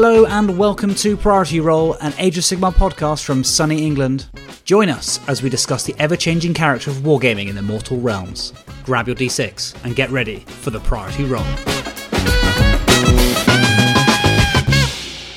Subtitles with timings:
[0.00, 4.26] Hello and welcome to Priority Roll, an Age of Sigmar podcast from sunny England.
[4.64, 8.52] Join us as we discuss the ever changing character of wargaming in the mortal realms.
[8.84, 11.42] Grab your d6 and get ready for the Priority Roll.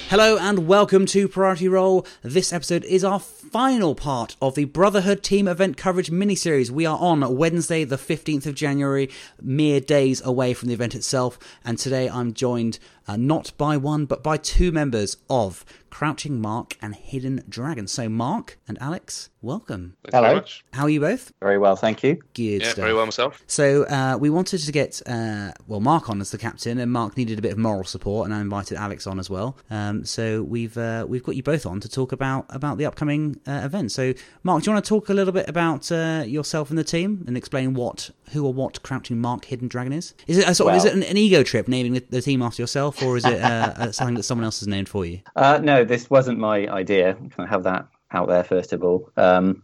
[0.10, 2.06] Hello and welcome to Priority Roll.
[2.22, 6.72] This episode is our final part of the Brotherhood Team Event Coverage mini-series.
[6.72, 9.10] We are on Wednesday, the 15th of January,
[9.42, 12.78] mere days away from the event itself, and today I'm joined
[13.08, 17.86] uh, not by one but by two members of Crouching Mark and Hidden Dragon.
[17.86, 19.98] So, Mark and Alex, welcome.
[20.04, 20.36] Thanks Hello.
[20.36, 20.64] much.
[20.72, 21.34] How are you both?
[21.42, 22.16] Very well, thank you.
[22.34, 22.76] Good Yeah, stuff.
[22.78, 23.44] very well myself.
[23.46, 27.18] So uh, we wanted to get uh, well Mark on as the captain, and Mark
[27.18, 29.58] needed a bit of moral support, and I invited Alex on as well.
[29.70, 33.42] Um, so we've uh, we've got you both on to talk about about the upcoming
[33.46, 33.92] uh, event.
[33.92, 36.86] So Mark, do you want to talk a little bit about uh, yourself and the
[36.86, 40.14] team, and explain what who or what Crouching Mark Hidden Dragon is?
[40.26, 42.42] Is it a sort of, is it an, an ego trip naming the, the team
[42.42, 45.22] after yourself, or is it uh, uh, something that someone else has named for you?
[45.36, 47.14] Uh, no, this wasn't my idea.
[47.14, 49.10] Can I have that out there first of all?
[49.18, 49.64] Um,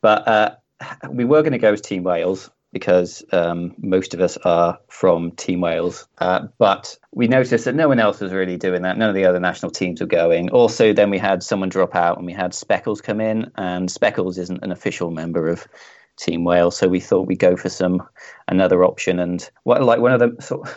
[0.00, 0.54] but uh,
[1.10, 5.30] we were going to go as Team Wales because um, most of us are from
[5.30, 6.08] Team Wales.
[6.18, 8.98] Uh, but we noticed that no one else was really doing that.
[8.98, 10.50] None of the other national teams were going.
[10.50, 14.38] Also, then we had someone drop out and we had Speckles come in, and Speckles
[14.38, 15.66] isn't an official member of
[16.16, 18.02] Team Wales, so we thought we'd go for some
[18.48, 19.20] another option.
[19.20, 20.68] And what like one of them sort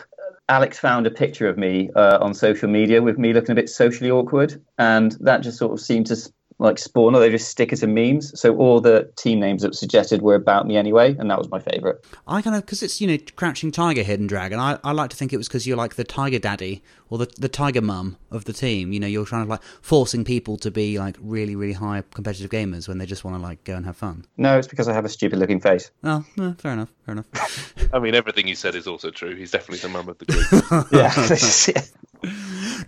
[0.48, 3.68] Alex found a picture of me uh, on social media with me looking a bit
[3.68, 6.16] socially awkward, and that just sort of seemed to
[6.58, 8.38] like spawn, or they just stick as a memes.
[8.38, 11.48] So all the team names that were suggested were about me anyway, and that was
[11.50, 11.96] my favourite.
[12.26, 14.58] I kind of because it's you know Crouching Tiger, Hidden Dragon.
[14.58, 17.30] I, I like to think it was because you're like the Tiger Daddy or the
[17.38, 18.92] the Tiger Mum of the team.
[18.92, 22.50] You know, you're trying to like forcing people to be like really really high competitive
[22.50, 24.24] gamers when they just want to like go and have fun.
[24.36, 25.90] No, it's because I have a stupid looking face.
[26.02, 27.74] Oh, no, fair enough, fair enough.
[27.94, 29.34] I mean, everything you said is also true.
[29.34, 30.88] He's definitely the mum of the group.
[30.92, 31.82] Yeah,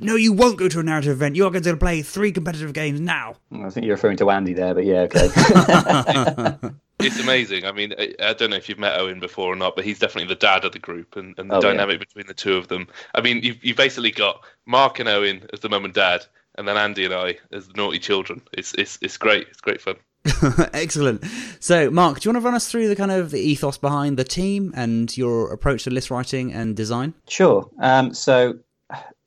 [0.01, 1.37] no, you won't go to a narrative event.
[1.37, 3.34] You are going to play three competitive games now.
[3.64, 5.28] I think you're referring to Andy there, but yeah, okay.
[7.00, 7.65] it's amazing.
[7.65, 9.98] I mean, I, I don't know if you've met Owen before or not, but he's
[9.98, 11.70] definitely the dad of the group, and, and the Oh, yeah.
[11.70, 12.87] dynamic between the two of them.
[13.15, 16.26] I mean, you've, you've basically got Mark and Owen as the mum and dad,
[16.56, 18.43] and then Andy and I as the naughty children.
[18.53, 19.47] It's it's it's great.
[19.49, 19.97] It's great fun.
[20.75, 21.25] Excellent.
[21.60, 24.19] So, Mark, do you want to run us through the kind of the ethos behind
[24.19, 27.15] the team and your approach to list writing and design?
[27.28, 27.70] Sure.
[27.81, 28.59] Um, so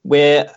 [0.04, 0.52] we're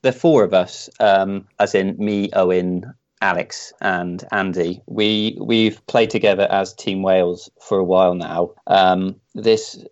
[0.00, 4.82] the four of us, um, as in me, Owen, Alex, and Andy.
[4.86, 8.50] We we've played together as Team Wales for a while now.
[8.66, 9.82] Um, this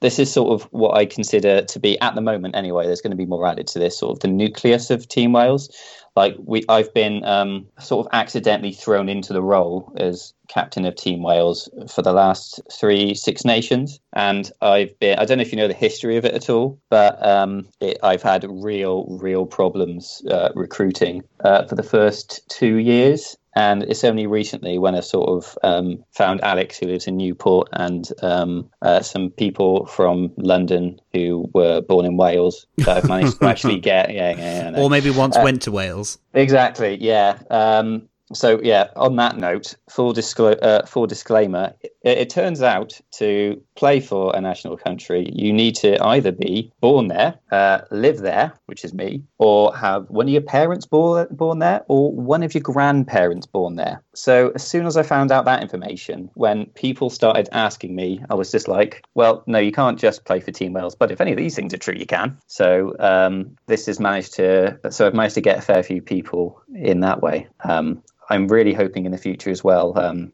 [0.00, 2.86] this is sort of what I consider to be at the moment anyway.
[2.86, 5.70] There's going to be more added to this, sort of the nucleus of Team Wales.
[6.16, 10.94] Like we, I've been um, sort of accidentally thrown into the role as captain of
[10.94, 15.18] Team Wales for the last three Six Nations, and I've been.
[15.18, 17.98] I don't know if you know the history of it at all, but um, it,
[18.02, 23.36] I've had real, real problems uh, recruiting uh, for the first two years.
[23.56, 27.68] And it's only recently when I sort of um, found Alex, who lives in Newport,
[27.72, 33.40] and um, uh, some people from London who were born in Wales that I've managed
[33.40, 34.12] to actually get.
[34.12, 34.78] Yeah, yeah, yeah.
[34.80, 36.18] Or maybe once went to Wales.
[36.34, 36.98] Exactly.
[37.00, 37.38] Yeah.
[37.50, 38.88] Um, so yeah.
[38.94, 41.74] On that note, full disclo- uh, full disclaimer.
[42.06, 46.72] It, it turns out to play for a national country, you need to either be
[46.80, 51.26] born there, uh, live there, which is me, or have one of your parents born
[51.30, 54.02] born there, or one of your grandparents born there.
[54.14, 58.34] So as soon as I found out that information, when people started asking me, I
[58.34, 60.94] was just like, well, no, you can't just play for Team Wales.
[60.94, 62.38] But if any of these things are true, you can.
[62.46, 64.78] So um, this has managed to.
[64.90, 67.48] So I've managed to get a fair few people in that way.
[67.64, 70.32] Um, I'm really hoping in the future as well um,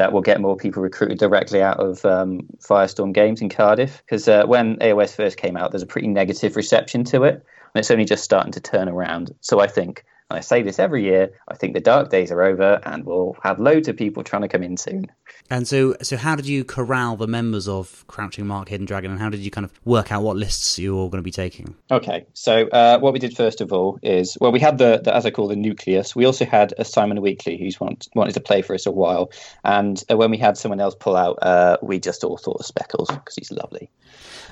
[0.00, 4.02] that we'll get more people recruited directly out of um, Firestorm Games in Cardiff.
[4.06, 7.80] Because uh, when AOS first came out, there's a pretty negative reception to it, and
[7.80, 9.34] it's only just starting to turn around.
[9.42, 12.42] So I think, and I say this every year, I think the dark days are
[12.42, 15.06] over, and we'll have loads of people trying to come in soon.
[15.50, 19.20] And so, so how did you corral the members of Crouching Mark, Hidden Dragon, and
[19.20, 21.32] how did you kind of work out what lists you were all going to be
[21.32, 21.74] taking?
[21.90, 25.14] Okay, so uh, what we did first of all is, well, we had the, the
[25.14, 26.14] as I call the nucleus.
[26.14, 29.32] We also had a Simon Weekly who's want, wanted to play for us a while,
[29.64, 32.66] and uh, when we had someone else pull out, uh, we just all thought of
[32.66, 33.90] Speckles because he's lovely.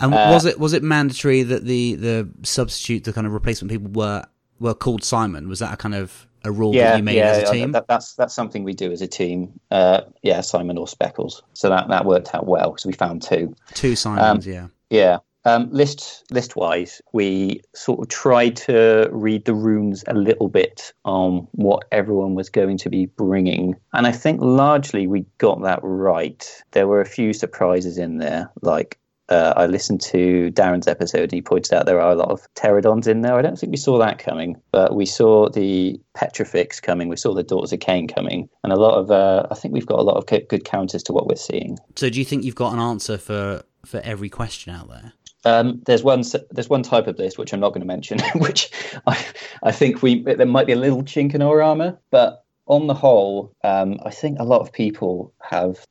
[0.00, 3.70] And Uh, was it was it mandatory that the the substitute, the kind of replacement
[3.70, 4.24] people were
[4.60, 5.49] were called Simon?
[5.49, 7.72] Was that a kind of a rule that you made as a team?
[7.72, 9.58] That, that's that's something we do as a team.
[9.70, 11.43] Uh, yeah, Simon or Speckles.
[11.52, 13.55] So that that worked out well because we found two.
[13.75, 14.69] Two Simons, yeah.
[14.90, 15.19] Yeah.
[15.44, 20.93] Um, list list wise, we sort of tried to read the runes a little bit
[21.05, 25.78] on what everyone was going to be bringing, and I think largely we got that
[25.82, 26.62] right.
[26.72, 31.32] There were a few surprises in there, like uh, I listened to Darren's episode and
[31.32, 33.34] he pointed out there are a lot of Terradons in there.
[33.34, 37.08] I don't think we saw that coming, but we saw the Petrifex coming.
[37.08, 39.10] We saw the Daughters of Khaine coming, and a lot of.
[39.10, 41.78] Uh, I think we've got a lot of good counters to what we're seeing.
[41.96, 45.12] So, do you think you've got an answer for for every question out there?
[45.44, 48.70] Um, there's one there's one type of list which I'm not going to mention, which
[49.06, 49.24] I
[49.62, 52.94] I think we there might be a little chink in our armor, but on the
[52.94, 55.86] whole, um, I think a lot of people have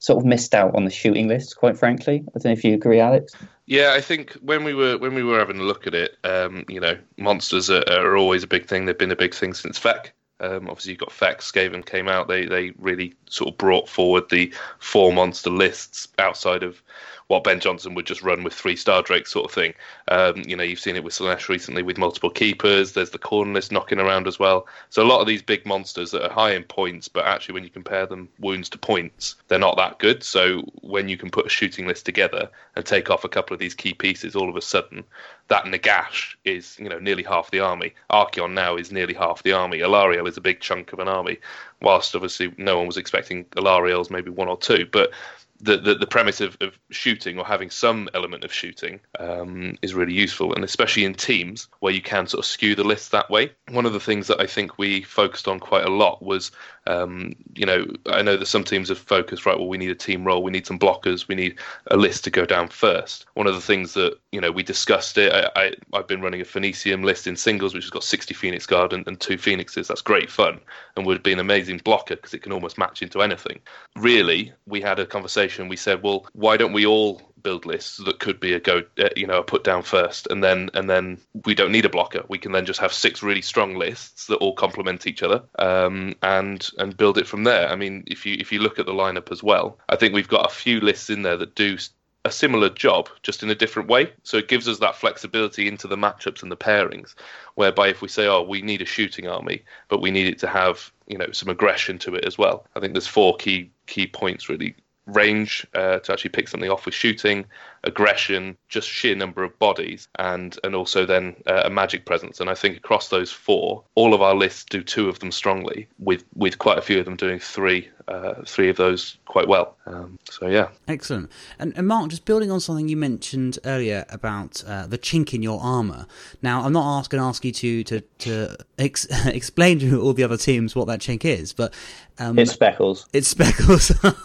[0.00, 1.56] sort of missed out on the shooting list.
[1.56, 3.34] Quite frankly, I don't know if you agree, Alex.
[3.66, 6.64] Yeah, I think when we were when we were having a look at it, um,
[6.68, 8.86] you know, monsters are, are, always a big thing.
[8.86, 10.10] They've been a big thing since FEC.
[10.40, 12.26] Um, obviously, you've got FEC, Skaven came out.
[12.26, 16.82] They they really sort of brought forward the four monster lists outside of
[17.30, 19.72] what Ben Johnson would just run with three Star Drake sort of thing.
[20.08, 22.90] Um, you know, you've seen it with Slaanesh recently with multiple keepers.
[22.90, 24.66] There's the Khorne list knocking around as well.
[24.88, 27.62] So a lot of these big monsters that are high in points, but actually when
[27.62, 30.24] you compare them wounds to points, they're not that good.
[30.24, 33.60] So when you can put a shooting list together and take off a couple of
[33.60, 35.04] these key pieces, all of a sudden
[35.46, 37.94] that Nagash is you know nearly half the army.
[38.10, 39.78] Archaon now is nearly half the army.
[39.78, 41.38] Alarielle is a big chunk of an army.
[41.80, 45.12] Whilst obviously no one was expecting Alarielle's maybe one or two, but
[45.60, 49.94] the, the, the premise of, of shooting or having some element of shooting um, is
[49.94, 53.30] really useful, and especially in teams where you can sort of skew the list that
[53.30, 53.52] way.
[53.70, 56.50] One of the things that I think we focused on quite a lot was,
[56.86, 59.58] um, you know, I know that some teams have focused right.
[59.58, 61.58] Well, we need a team role, we need some blockers, we need
[61.90, 63.26] a list to go down first.
[63.34, 65.32] One of the things that you know we discussed it.
[65.32, 68.66] I, I have been running a Phoenicium list in singles, which has got 60 Phoenix
[68.66, 69.88] Guard and, and two Phoenixes.
[69.88, 70.60] That's great fun,
[70.96, 73.60] and would be an amazing blocker because it can almost match into anything.
[73.96, 77.96] Really, we had a conversation conversation, we said, well, why don't we all build lists
[77.98, 80.90] that could be a go, uh, you know, a put down first, and then and
[80.90, 82.24] then we don't need a blocker.
[82.28, 86.14] We can then just have six really strong lists that all complement each other, um,
[86.22, 87.68] and and build it from there.
[87.68, 90.28] I mean, if you if you look at the lineup as well, I think we've
[90.28, 91.78] got a few lists in there that do
[92.24, 94.12] a similar job, just in a different way.
[94.24, 97.14] So it gives us that flexibility into the matchups and the pairings,
[97.54, 100.46] whereby if we say, oh, we need a shooting army, but we need it to
[100.46, 102.66] have you know some aggression to it as well.
[102.76, 104.74] I think there's four key key points really
[105.06, 107.44] range uh, to actually pick something off with shooting,
[107.84, 112.40] aggression, just sheer number of bodies, and and also then uh, a magic presence.
[112.40, 115.88] And I think across those four, all of our lists do two of them strongly,
[115.98, 119.76] with with quite a few of them doing three uh, three of those quite well.
[119.86, 121.30] Um, so yeah, excellent.
[121.58, 125.42] And, and, Mark, just building on something you mentioned earlier about uh, the chink in
[125.42, 126.06] your armor.
[126.42, 130.24] Now, I'm not going to ask you to to to ex- explain to all the
[130.24, 131.72] other teams what that chink is, but
[132.18, 133.06] um, it's speckles.
[133.12, 133.88] It's speckles.
[134.02, 134.16] but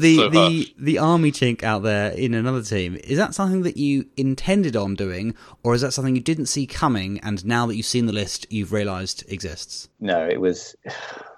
[0.00, 3.76] the so the the army chink out there in another team is that something that
[3.76, 7.76] you intended on doing, or is that something you didn't see coming, and now that
[7.76, 9.88] you've seen the list, you've realised exists?
[10.00, 10.76] No, it was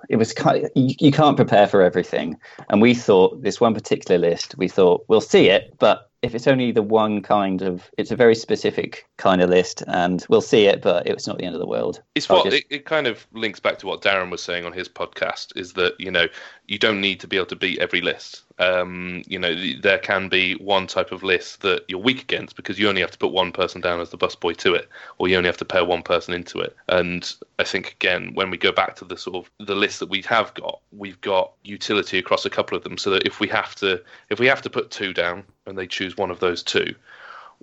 [0.08, 3.74] it was kind of, you, you can't prepare for everything, and we thought this one
[3.74, 4.56] particular list.
[4.58, 8.16] We thought we'll see it, but if it's only the one kind of it's a
[8.16, 11.60] very specific kind of list and we'll see it but it's not the end of
[11.60, 12.56] the world it's what just...
[12.56, 15.72] it, it, kind of links back to what darren was saying on his podcast is
[15.74, 16.26] that you know
[16.70, 18.44] you don't need to be able to beat every list.
[18.60, 22.78] Um, you know, there can be one type of list that you're weak against because
[22.78, 24.88] you only have to put one person down as the busboy to it,
[25.18, 26.76] or you only have to pair one person into it.
[26.88, 30.10] And I think again, when we go back to the sort of the list that
[30.10, 33.48] we have got, we've got utility across a couple of them, so that if we
[33.48, 36.62] have to, if we have to put two down and they choose one of those
[36.62, 36.94] two,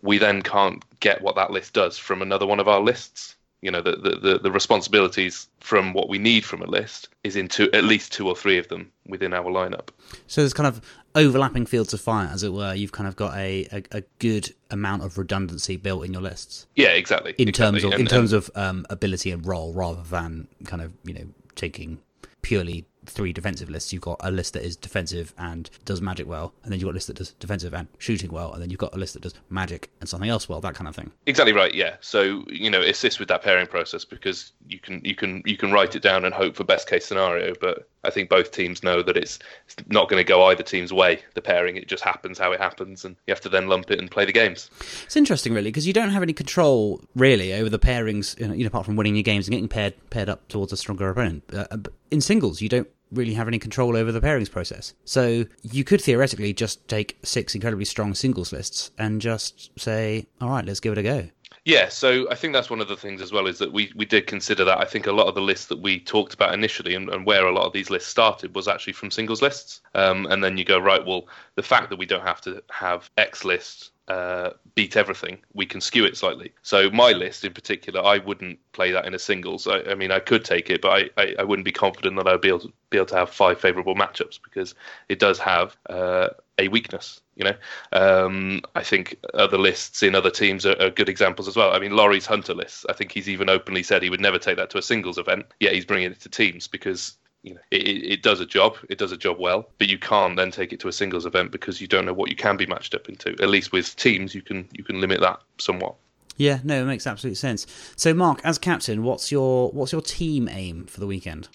[0.02, 3.72] we then can't get what that list does from another one of our lists you
[3.72, 7.84] know the, the, the responsibilities from what we need from a list is into at
[7.84, 9.90] least two or three of them within our lineup.
[10.28, 10.82] So there's kind of
[11.16, 12.74] overlapping fields of fire as it were.
[12.74, 16.68] You've kind of got a, a, a good amount of redundancy built in your lists.
[16.76, 17.34] Yeah exactly.
[17.38, 17.82] In exactly.
[17.82, 21.14] terms of and, in terms of um, ability and role rather than kind of you
[21.14, 22.00] know taking
[22.42, 23.94] purely three defensive lists.
[23.94, 26.94] You've got a list that is defensive and does magic well, and then you've got
[26.94, 29.24] a list that does defensive and shooting well, and then you've got a list that
[29.24, 31.12] does magic and something else well, that kind of thing.
[31.26, 31.74] Exactly right.
[31.74, 31.96] Yeah.
[32.02, 35.72] So you know, assist with that pairing process because you can you can you can
[35.72, 39.04] write it down and hope for best case scenario, but I think both teams know
[39.04, 41.20] that it's, it's not going to go either team's way.
[41.34, 44.00] The pairing it just happens how it happens, and you have to then lump it
[44.00, 44.70] and play the games.
[45.04, 48.40] It's interesting, really, because you don't have any control really over the pairings.
[48.40, 51.10] You know, apart from winning your games and getting paired paired up towards a stronger
[51.10, 51.44] opponent.
[51.54, 51.78] Uh,
[52.12, 54.94] in singles, you don't really have any control over the pairings process.
[55.06, 60.50] So you could theoretically just take six incredibly strong singles lists and just say, all
[60.50, 61.30] right, let's give it a go.
[61.64, 64.06] Yeah, so I think that's one of the things as well is that we, we
[64.06, 64.78] did consider that.
[64.78, 67.46] I think a lot of the lists that we talked about initially and, and where
[67.46, 69.82] a lot of these lists started was actually from singles lists.
[69.94, 73.10] Um, and then you go, right, well, the fact that we don't have to have
[73.18, 76.54] X lists uh, beat everything, we can skew it slightly.
[76.62, 79.68] So my list in particular, I wouldn't play that in a singles.
[79.68, 82.28] I, I mean, I could take it, but I, I, I, wouldn't be confident that
[82.28, 84.76] I'd be able to, be able to have five favourable matchups because
[85.10, 87.22] it does have uh, a weakness.
[87.36, 87.56] You know,
[87.92, 91.72] um, I think other lists in other teams are, are, good examples as well.
[91.74, 92.86] I mean, Laurie's Hunter list.
[92.90, 95.46] I think he's even openly said he would never take that to a singles event.
[95.60, 98.78] Yet he's bringing it to teams because you know, it, it, does a job.
[98.90, 101.52] It does a job well, but you can't then take it to a singles event
[101.52, 103.30] because you don't know what you can be matched up into.
[103.42, 105.96] At least with teams, you can you can limit that somewhat.
[106.38, 107.66] Yeah, no, it makes absolute sense.
[107.96, 111.50] So, Mark, as captain, what's your what's your team aim for the weekend?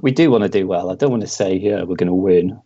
[0.00, 0.90] We do want to do well.
[0.90, 2.60] I don't want to say yeah we're going to win,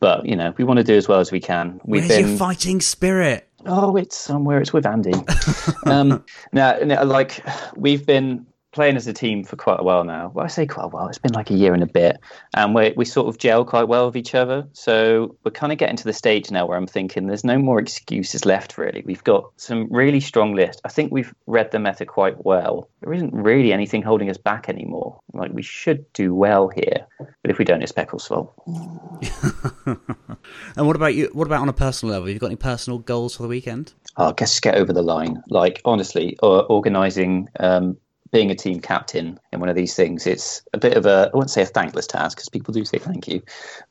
[0.00, 1.80] but you know we want to do as well as we can.
[1.84, 2.28] We've Where's been...
[2.28, 3.48] your fighting spirit?
[3.66, 4.60] Oh, it's somewhere.
[4.60, 5.12] It's with Andy.
[5.86, 7.44] um, now, like
[7.76, 10.30] we've been playing as a team for quite a while now.
[10.34, 11.08] Well, I say quite a while.
[11.08, 12.18] It's been like a year and a bit,
[12.54, 14.66] and we we sort of gel quite well with each other.
[14.72, 17.80] So we're kind of getting to the stage now where I'm thinking there's no more
[17.80, 18.78] excuses left.
[18.78, 20.80] Really, we've got some really strong list.
[20.84, 22.88] I think we've read the meta quite well.
[23.00, 25.20] There isn't really anything holding us back anymore.
[25.32, 28.52] Like we should do well here, but if we don't, it's Peckle's fault.
[29.86, 31.30] and what about you?
[31.32, 32.26] What about on a personal level?
[32.26, 33.94] Have you got any personal goals for the weekend?
[34.16, 35.42] Oh, I guess get over the line.
[35.48, 37.96] Like honestly, uh, organising um,
[38.32, 41.36] being a team captain in one of these things, it's a bit of a I
[41.36, 43.42] wouldn't say a thankless task because people do say thank you,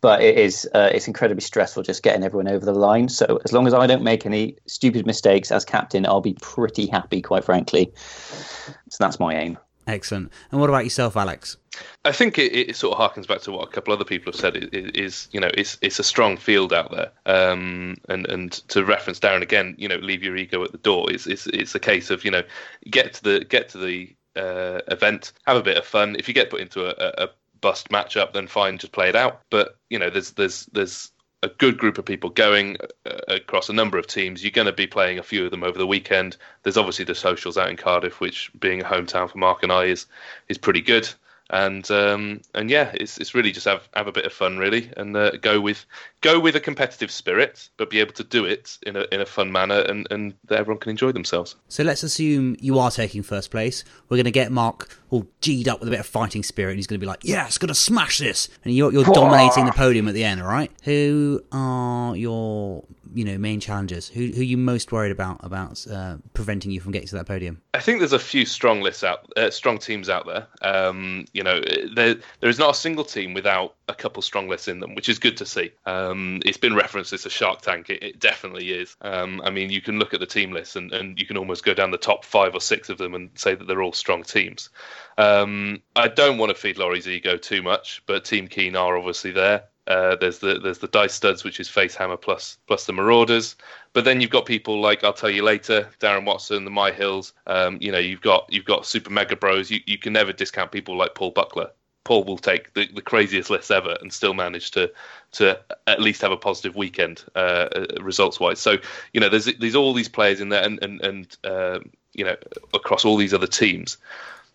[0.01, 3.09] but it is uh, it's incredibly stressful just getting everyone over the line.
[3.09, 6.87] So as long as I don't make any stupid mistakes as captain, I'll be pretty
[6.87, 7.91] happy, quite frankly.
[7.95, 9.57] So that's my aim.
[9.89, 10.31] Excellent.
[10.51, 11.57] And what about yourself, Alex?
[12.05, 14.39] I think it, it, sort of harkens back to what a couple other people have
[14.39, 14.69] said.
[14.71, 18.85] Is, is you know it's it's a strong field out there, um, and and to
[18.85, 21.11] reference Darren again, you know, leave your ego at the door.
[21.11, 22.43] It's it's it's a case of you know
[22.89, 26.15] get to the get to the uh, event, have a bit of fun.
[26.17, 27.29] If you get put into a, a
[27.61, 29.41] bust matchup, then fine, just play it out.
[29.49, 33.73] But you know, there's there's there's a good group of people going uh, across a
[33.73, 34.43] number of teams.
[34.43, 36.35] You're going to be playing a few of them over the weekend.
[36.63, 39.85] There's obviously the socials out in Cardiff, which being a hometown for Mark and I
[39.85, 40.05] is
[40.47, 41.09] is pretty good
[41.49, 44.91] and um, and yeah, it's it's really just have have a bit of fun really,
[44.97, 45.85] and uh, go with
[46.21, 49.25] go with a competitive spirit, but be able to do it in a in a
[49.25, 51.55] fun manner, and and that everyone can enjoy themselves.
[51.67, 53.83] So let's assume you are taking first place.
[54.09, 56.79] We're going to get Mark all g'd up with a bit of fighting spirit, and
[56.79, 59.65] he's going to be like, "Yeah, it's going to smash this," and you're you're dominating
[59.65, 60.41] the podium at the end.
[60.41, 64.09] All right, who are your you know main challengers?
[64.09, 67.25] Who who are you most worried about about uh, preventing you from getting to that
[67.25, 67.61] podium?
[67.73, 70.47] I think there's a few strong lists out, uh, strong teams out there.
[70.61, 71.61] Um, you know,
[71.93, 75.09] there there is not a single team without a couple strong lists in them, which
[75.09, 75.71] is good to see.
[75.85, 77.89] Um, it's been referenced as a Shark Tank.
[77.89, 78.95] It, it definitely is.
[79.01, 81.65] Um, I mean, you can look at the team list and, and you can almost
[81.65, 84.23] go down the top five or six of them and say that they're all strong
[84.23, 84.69] teams.
[85.17, 89.31] Um, I don't want to feed Laurie's ego too much, but Team Keen are obviously
[89.31, 89.63] there.
[89.89, 93.55] Uh, there's the there's the dice studs, which is Facehammer plus plus the Marauders.
[93.93, 97.33] But then you've got people like I'll tell you later, Darren Watson, the Myhills.
[97.47, 99.71] Um, you know, you've got you've got Super Mega Bros.
[99.71, 101.71] You you can never discount people like Paul Buckler.
[102.03, 104.91] Paul will take the, the craziest lists ever and still manage to
[105.33, 108.59] to at least have a positive weekend uh, uh results wise.
[108.59, 108.77] So
[109.13, 111.79] you know, there's there's all these players in there, and and and uh,
[112.13, 112.35] you know
[112.75, 113.97] across all these other teams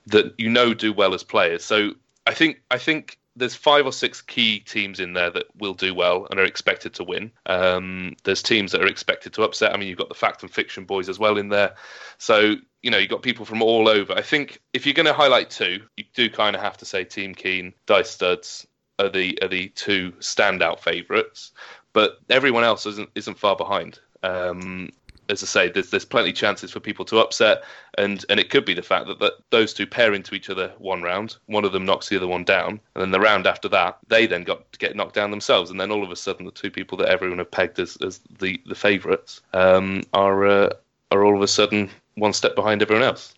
[0.06, 1.64] that you know do well as players.
[1.64, 1.90] So
[2.24, 5.94] I think I think there's five or six key teams in there that will do
[5.94, 7.32] well and are expected to win.
[7.46, 9.72] Um, there's teams that are expected to upset.
[9.72, 11.74] I mean, you've got the fact and fiction boys as well in there.
[12.18, 14.12] So you know, you've got people from all over.
[14.12, 17.02] I think if you're going to highlight two, you do kind of have to say
[17.02, 18.66] Team Keen, Dice Studs
[18.98, 21.52] are the are the two standout favourites,
[21.94, 23.98] but everyone else isn't isn't far behind.
[24.22, 24.90] Um,
[25.28, 27.64] as I say, there's there's plenty of chances for people to upset,
[27.98, 30.72] and and it could be the fact that, that those two pair into each other
[30.78, 33.68] one round, one of them knocks the other one down, and then the round after
[33.68, 36.52] that, they then got get knocked down themselves, and then all of a sudden, the
[36.52, 40.70] two people that everyone have pegged as, as the the favourites um, are uh,
[41.10, 43.34] are all of a sudden one step behind everyone else.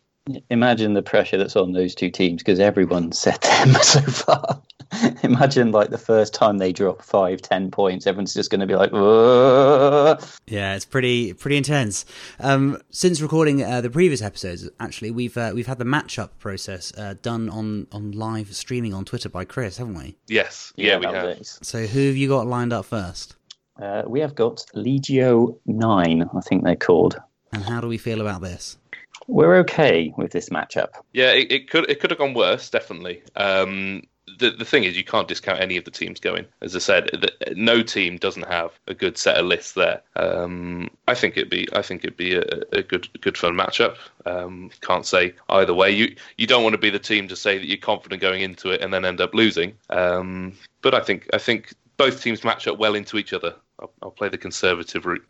[0.50, 4.60] Imagine the pressure that's on those two teams because everyone set them so far.
[5.22, 8.74] Imagine like the first time they drop five, ten points, everyone's just going to be
[8.74, 10.16] like, Whoa.
[10.46, 12.04] yeah, it's pretty pretty intense.
[12.40, 16.92] Um, since recording uh, the previous episodes, actually, we've uh, we've had the matchup process
[16.96, 20.16] uh, done on on live streaming on Twitter by Chris, haven't we?
[20.28, 21.40] Yes, yeah, yeah we have.
[21.40, 21.58] Is.
[21.62, 23.36] So who have you got lined up first?
[23.80, 27.16] Uh, we have got Legio Nine, I think they're called.
[27.52, 28.78] And how do we feel about this?
[29.26, 30.90] We're okay with this matchup.
[31.12, 33.22] Yeah, it, it could it could have gone worse, definitely.
[33.34, 34.02] Um,
[34.38, 36.46] the the thing is, you can't discount any of the teams going.
[36.60, 40.02] As I said, the, no team doesn't have a good set of lists there.
[40.16, 43.96] Um, I think it'd be I think it'd be a, a good good fun matchup.
[44.24, 45.90] Um, can't say either way.
[45.90, 48.70] You you don't want to be the team to say that you're confident going into
[48.70, 49.74] it and then end up losing.
[49.90, 53.54] Um, but I think I think both teams match up well into each other.
[53.80, 55.26] I'll, I'll play the conservative route.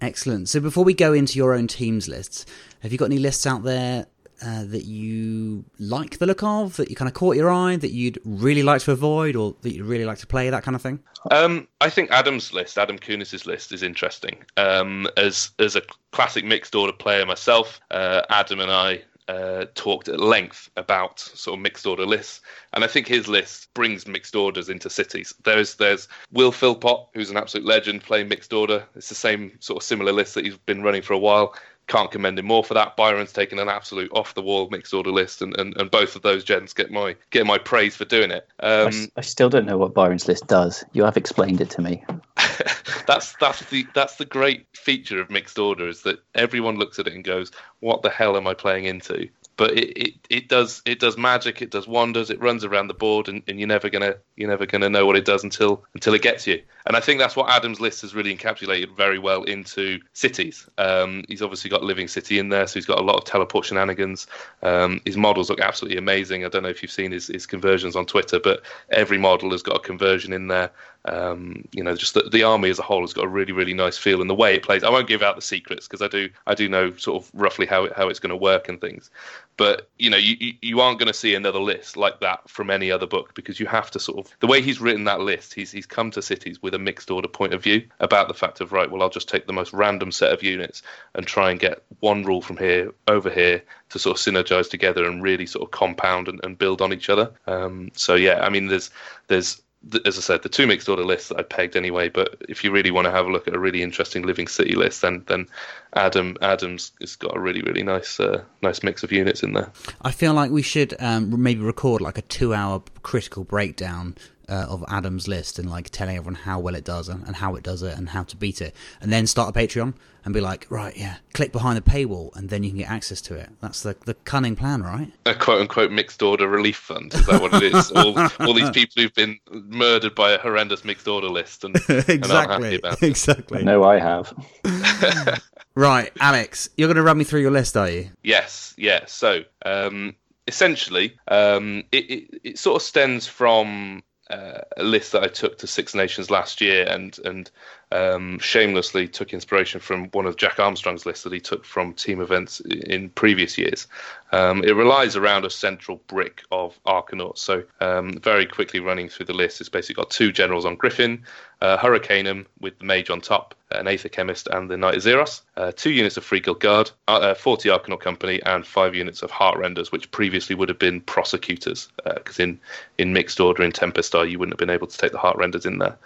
[0.00, 0.48] Excellent.
[0.48, 2.46] So before we go into your own teams lists,
[2.80, 4.06] have you got any lists out there
[4.40, 7.90] uh, that you like the look of, that you kind of caught your eye, that
[7.90, 10.82] you'd really like to avoid, or that you'd really like to play, that kind of
[10.82, 11.00] thing?
[11.32, 14.44] Um, I think Adam's list, Adam Kunis's list, is interesting.
[14.56, 20.08] Um, as as a classic mixed order player myself, uh, Adam and I uh, talked
[20.08, 22.40] at length about sort of mixed order lists,
[22.72, 25.34] and I think his list brings mixed orders into cities.
[25.44, 28.84] There's there's Will Philpott, who's an absolute legend playing mixed order.
[28.96, 31.54] It's the same sort of similar list that he's been running for a while
[31.88, 32.96] can't commend him more for that.
[32.96, 36.22] Byron's taken an absolute off the wall mixed order list, and, and, and both of
[36.22, 38.46] those gents get my get my praise for doing it.
[38.60, 40.84] Um, I, I, still don't know what Byron's list does.
[40.92, 42.04] You have explained it to me.
[43.06, 47.06] that's that's the that's the great feature of mixed order is that everyone looks at
[47.06, 49.28] it and goes, "What the hell am I playing into?"
[49.58, 52.94] but it, it, it does it does magic, it does wonders, it runs around the
[52.94, 56.14] board, and, and you're never gonna you're never gonna know what it does until until
[56.14, 56.62] it gets you.
[56.86, 60.66] And I think that's what Adam's list has really encapsulated very well into cities.
[60.78, 63.66] Um, he's obviously got Living City in there, so he's got a lot of teleport
[63.66, 64.28] shenanigans.
[64.62, 66.44] Um, his models look absolutely amazing.
[66.46, 69.62] I don't know if you've seen his, his conversions on Twitter, but every model has
[69.62, 70.70] got a conversion in there.
[71.08, 73.74] Um, you know, just the, the, army as a whole has got a really, really
[73.74, 74.84] nice feel, and the way it plays.
[74.84, 77.66] I won't give out the secrets because I do, I do know sort of roughly
[77.66, 79.10] how it, how it's going to work and things.
[79.56, 82.92] But you know, you you aren't going to see another list like that from any
[82.92, 85.52] other book because you have to sort of the way he's written that list.
[85.52, 88.60] He's he's come to cities with a mixed order point of view about the fact
[88.60, 88.90] of right.
[88.90, 90.82] Well, I'll just take the most random set of units
[91.14, 95.04] and try and get one rule from here over here to sort of synergize together
[95.04, 97.32] and really sort of compound and, and build on each other.
[97.46, 98.90] Um, so yeah, I mean, there's
[99.26, 99.60] there's
[100.04, 102.08] as I said, the two mixed order lists I pegged anyway.
[102.08, 104.74] But if you really want to have a look at a really interesting living city
[104.74, 105.46] list, then then
[105.94, 109.70] Adam Adams has got a really really nice uh, nice mix of units in there.
[110.02, 114.16] I feel like we should um, maybe record like a two hour critical breakdown
[114.48, 117.54] uh, of Adam's list and like telling everyone how well it does and, and, how
[117.54, 120.40] it does it and how to beat it, and then start a Patreon and be
[120.40, 123.50] like, right, yeah, click behind the paywall and then you can get access to it.
[123.60, 125.12] That's the the cunning plan, right?
[125.26, 127.14] A quote unquote mixed order relief fund.
[127.14, 127.90] Is that what it is?
[127.92, 131.76] all, all these people who've been murdered by a horrendous mixed order list and,
[132.08, 133.64] exactly, and exactly.
[133.64, 134.32] No, I have.
[135.74, 138.10] right, Alex, you're going to run me through your list, are you?
[138.22, 139.04] Yes, yeah.
[139.06, 139.42] So.
[139.64, 140.14] Um,
[140.46, 145.58] essentially, um, it, it, it, sort of stems from uh, a list that I took
[145.58, 147.50] to Six Nations last year, and and
[147.92, 152.20] um, shamelessly took inspiration from one of Jack Armstrong's lists that he took from team
[152.20, 153.86] events in previous years.
[154.32, 157.38] Um, it relies around a central brick of Arkanauts.
[157.38, 161.24] So, um, very quickly running through the list, it's basically got two generals on Griffin,
[161.62, 166.16] uh, Hurricanum with the mage on top, an Aether-Khemist, and the Knight-Zephyros, uh, two units
[166.18, 170.54] of Free Guild Guard, uh, 40 Arkanaut Company, and five units of Heartrenders, which previously
[170.54, 172.60] would have been prosecutors, because uh, in,
[172.98, 175.64] in mixed order in Tempest's Eye, you wouldn't have been able to take the Heartrenders
[175.64, 175.96] in there.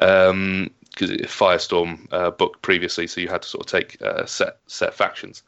[0.00, 4.58] Um, because Firestorm uh, book previously, so you had to sort of take uh, set
[4.66, 5.42] set factions.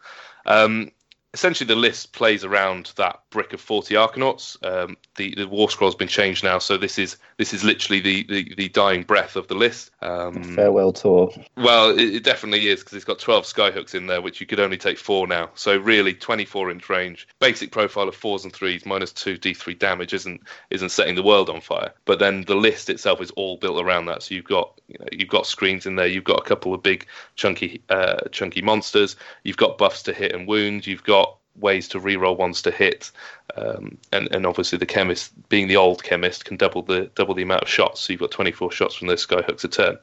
[0.47, 0.93] Um,
[1.35, 4.57] essentially the list plays around that brick of 40 Arkanauts.
[4.65, 8.23] Um, the the war scroll's been changed now, so this is this is literally the
[8.25, 9.91] the, the dying breath of the list.
[10.01, 11.31] Um, Farewell tour.
[11.57, 14.61] Well, it, it definitely is because it's got 12 skyhooks in there, which you could
[14.61, 15.51] only take four now.
[15.55, 20.15] So really, 24 inch range, basic profile of fours and threes, minus two d3 damage
[20.15, 21.93] isn't isn't setting the world on fire.
[22.07, 24.23] But then the list itself is all built around that.
[24.23, 26.83] So you've got you know, you've got screens in there, you've got a couple of
[26.83, 31.89] big chunky uh, chunky monsters, you've got buffs to hit and wound, you've got ways
[31.89, 33.11] to reroll ones to hit,
[33.57, 37.43] um, and and obviously the chemist, being the old chemist, can double the double the
[37.43, 38.01] amount of shots.
[38.01, 39.99] So you've got 24 shots from those skyhooks a turn.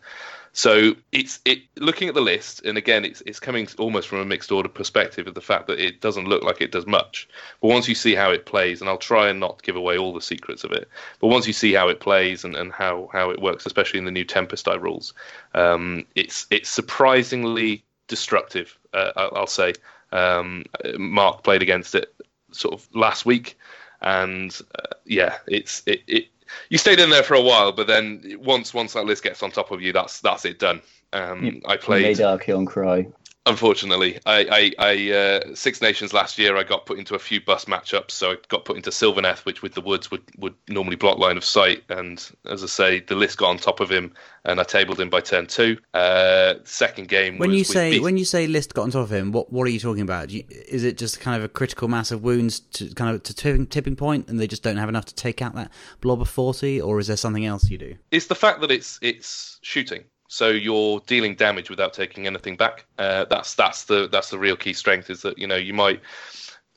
[0.55, 4.25] So it's it looking at the list, and again, it's it's coming almost from a
[4.25, 7.27] mixed order perspective of the fact that it doesn't look like it does much.
[7.59, 10.13] But once you see how it plays, and I'll try and not give away all
[10.13, 10.87] the secrets of it,
[11.19, 14.05] but once you see how it plays and, and how, how it works, especially in
[14.05, 15.13] the new Tempest rules,
[15.55, 18.79] um, it's it's surprisingly destructive.
[18.93, 19.73] Uh, I'll say.
[20.15, 20.65] Um,
[20.97, 22.13] Mark played against it
[22.51, 23.57] sort of last week,
[24.01, 26.25] and uh, yeah, it's it, it.
[26.69, 29.51] You stayed in there for a while, but then once once that list gets on
[29.51, 30.81] top of you, that's that's it done.
[31.11, 32.03] Um, I played.
[32.03, 33.07] made Archaon cry.
[33.47, 37.39] Unfortunately, I, I, I uh, Six Nations last year, I got put into a few
[37.39, 38.11] bus matchups.
[38.11, 41.37] So I got put into Sylvaneth, which with the woods would, would normally block line
[41.37, 41.83] of sight.
[41.89, 44.13] And as I say, the list got on top of him,
[44.45, 45.77] and I tabled him by turn two.
[45.93, 47.37] Uh, second game.
[47.37, 49.71] When you say when you say list got on top of him, what what are
[49.71, 50.31] you talking about?
[50.31, 53.33] You, is it just kind of a critical mass of wounds to kind of to
[53.35, 56.29] tipping, tipping point, and they just don't have enough to take out that blob of
[56.29, 57.95] forty, or is there something else you do?
[58.09, 62.85] It's the fact that it's it's shooting so you're dealing damage without taking anything back.
[62.97, 66.01] Uh, that's that's the that's the real key strength is that you know you might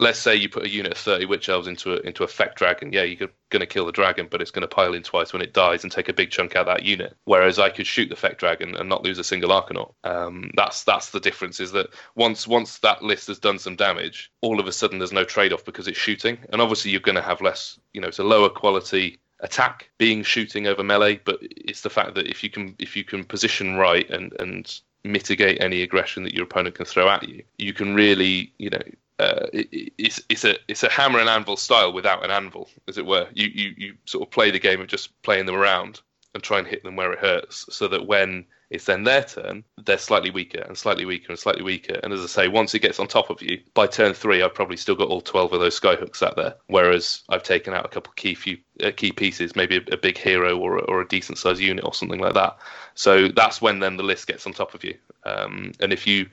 [0.00, 2.54] let's say you put a unit of 30 witch elves into a, into a feck
[2.54, 2.92] dragon.
[2.92, 5.42] Yeah, you're going to kill the dragon, but it's going to pile in twice when
[5.42, 7.16] it dies and take a big chunk out of that unit.
[7.24, 9.94] Whereas I could shoot the feck dragon and not lose a single Arkanaut.
[10.04, 11.60] Um, that's that's the difference.
[11.60, 15.12] Is that once once that list has done some damage, all of a sudden there's
[15.12, 17.78] no trade off because it's shooting, and obviously you're going to have less.
[17.92, 22.14] You know, it's a lower quality attack being shooting over melee, but it's the fact
[22.14, 26.34] that if you can if you can position right and and mitigate any aggression that
[26.34, 28.82] your opponent can throw at you, you can really you know
[29.18, 32.98] uh, it, it's it's a it's a hammer and anvil style without an anvil, as
[32.98, 33.28] it were.
[33.32, 36.00] You you you sort of play the game of just playing them around
[36.38, 39.64] and try and hit them where it hurts, so that when it's then their turn,
[39.84, 41.98] they're slightly weaker and slightly weaker and slightly weaker.
[42.02, 44.54] And as I say, once it gets on top of you, by turn three, I've
[44.54, 46.54] probably still got all twelve of those skyhooks out there.
[46.68, 50.16] Whereas I've taken out a couple key few uh, key pieces, maybe a, a big
[50.16, 52.56] hero or or a decent sized unit or something like that.
[52.94, 54.96] So that's when then the list gets on top of you.
[55.24, 56.28] Um, and if you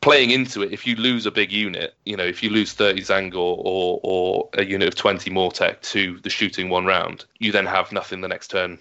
[0.00, 3.00] playing into it, if you lose a big unit, you know, if you lose 30
[3.02, 7.66] Zangor or, or a unit of 20 Mortek to the shooting one round, you then
[7.66, 8.78] have nothing the next turn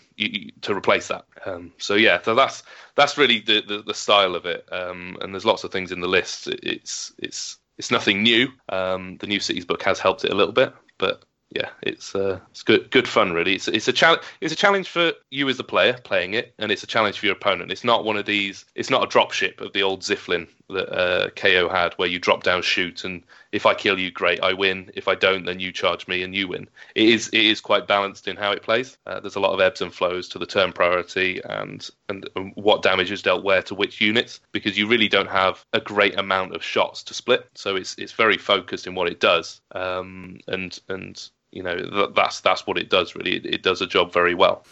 [0.62, 1.26] to replace that.
[1.46, 2.64] Um, so yeah, so that's
[2.96, 4.68] that's really the, the, the style of it.
[4.72, 6.48] Um, and there's lots of things in the list.
[6.48, 8.50] It's it's it's nothing new.
[8.70, 11.24] Um, the new cities book has helped it a little bit, but
[11.54, 13.56] yeah, it's uh, it's good good fun really.
[13.56, 14.24] It's it's a challenge.
[14.42, 17.28] It's a challenge for you as the player playing it, and it's a challenge for
[17.28, 17.72] your opponent.
[17.72, 18.66] It's not one of these.
[18.76, 22.44] It's not a dropship of the old Zilfin that uh, KO had, where you drop
[22.44, 24.90] down, shoot, and if I kill you, great, I win.
[24.96, 26.68] If I don't, then you charge me and you win.
[26.96, 28.98] It is it is quite balanced in how it plays.
[29.06, 32.52] Uh, there's a lot of ebbs and flows to the turn priority and, and and
[32.56, 36.18] what damage is dealt where to which units because you really don't have a great
[36.18, 37.48] amount of shots to split.
[37.54, 39.62] So it's it's very focused in what it does.
[39.74, 43.36] Um, and and you know that's that's what it does really.
[43.36, 44.66] It, it, does a job very well.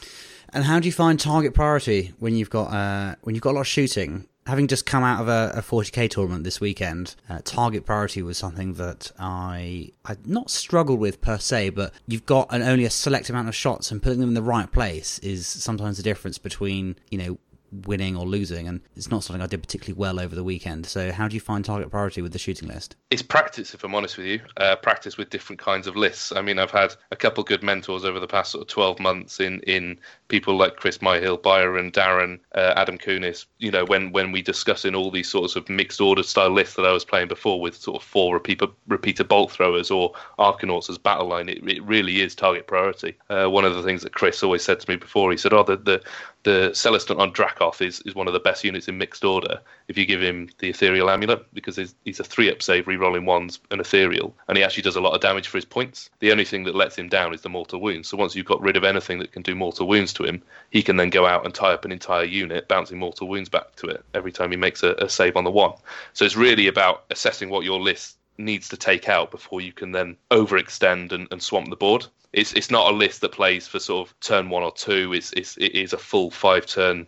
[0.54, 3.58] And how do you find target priority when you've got uh, when you've got a
[3.58, 4.28] lot of shooting?
[4.48, 8.38] Having just come out of a, a 40k tournament this weekend, uh, target priority was
[8.38, 12.90] something that I I not struggled with per se, but you've got an, only a
[12.90, 16.38] select amount of shots, and putting them in the right place is sometimes the difference
[16.38, 17.38] between you know
[17.72, 20.86] winning or losing, and it's not something I did particularly well over the weekend.
[20.86, 22.96] So, how do you find target priority with the shooting list?
[23.10, 24.42] It's practice, if I'm honest with you.
[24.58, 26.32] Uh, practice with different kinds of lists.
[26.32, 29.40] I mean, I've had a couple good mentors over the past sort of 12 months
[29.40, 33.46] in in people like Chris Myhill, Byron, Darren, uh, Adam Kunis.
[33.60, 36.76] You know, when when we discuss in all these sorts of mixed order style lists
[36.76, 40.90] that I was playing before with sort of four repeater repeater bolt throwers or Arkanauts
[40.90, 43.16] as battle line, it, it really is target priority.
[43.30, 45.64] Uh, one of the things that Chris always said to me before, he said, "Oh,
[45.64, 46.02] the the
[46.44, 49.98] the Celestant on Dracoth is, is one of the best units in mixed order if
[49.98, 53.60] you give him the Ethereal Amulet because he's, he's a three up save, re-rolling ones,
[53.70, 56.10] and Ethereal, and he actually does a lot of damage for his points.
[56.20, 58.10] The only thing that lets him down is the Mortal Wounds.
[58.10, 60.82] So once you've got rid of anything that can do Mortal Wounds to him, he
[60.82, 63.88] can then go out and tie up an entire unit, bouncing Mortal Wounds back to
[63.88, 65.74] it every time he makes a, a save on the one.
[66.14, 69.92] So it's really about assessing what your list needs to take out before you can
[69.92, 73.80] then overextend and, and swamp the board it's it's not a list that plays for
[73.80, 75.14] sort of turn one or two.
[75.14, 77.08] It's it's it is a full five turn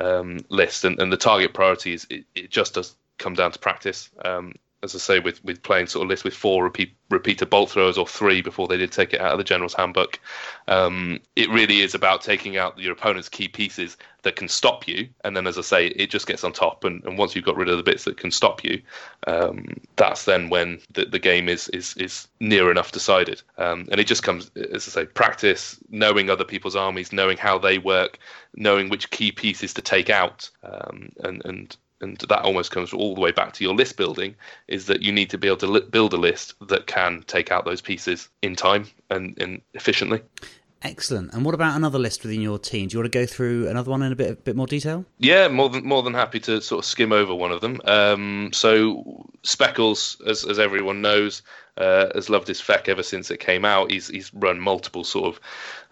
[0.00, 3.58] um, list, and, and the target priority is it, it just does come down to
[3.58, 4.10] practice.
[4.24, 7.70] Um, as I say, with with playing sort of list with four repeat repeater bolt
[7.70, 10.20] throwers or three before they did take it out of the general's handbook.
[10.68, 15.08] Um, it really is about taking out your opponent's key pieces that can stop you,
[15.24, 16.84] and then, as I say, it just gets on top.
[16.84, 18.80] And, and once you've got rid of the bits that can stop you,
[19.26, 23.42] um, that's then when the, the game is is is near enough decided.
[23.56, 27.58] Um, and it just comes, as I say, practice, knowing other people's armies, knowing how
[27.58, 28.18] they work,
[28.54, 33.14] knowing which key pieces to take out, um, and and and that almost comes all
[33.14, 34.34] the way back to your list building,
[34.66, 37.50] is that you need to be able to li- build a list that can take
[37.50, 40.20] out those pieces in time and, and efficiently.
[40.82, 41.32] Excellent.
[41.32, 42.86] And what about another list within your team?
[42.86, 45.04] Do you want to go through another one in a bit a bit more detail?
[45.18, 47.80] Yeah, more than more than happy to sort of skim over one of them.
[47.84, 51.42] Um, so Speckles, as as everyone knows,
[51.78, 53.90] uh, has loved his feck ever since it came out.
[53.90, 55.40] He's he's run multiple sort of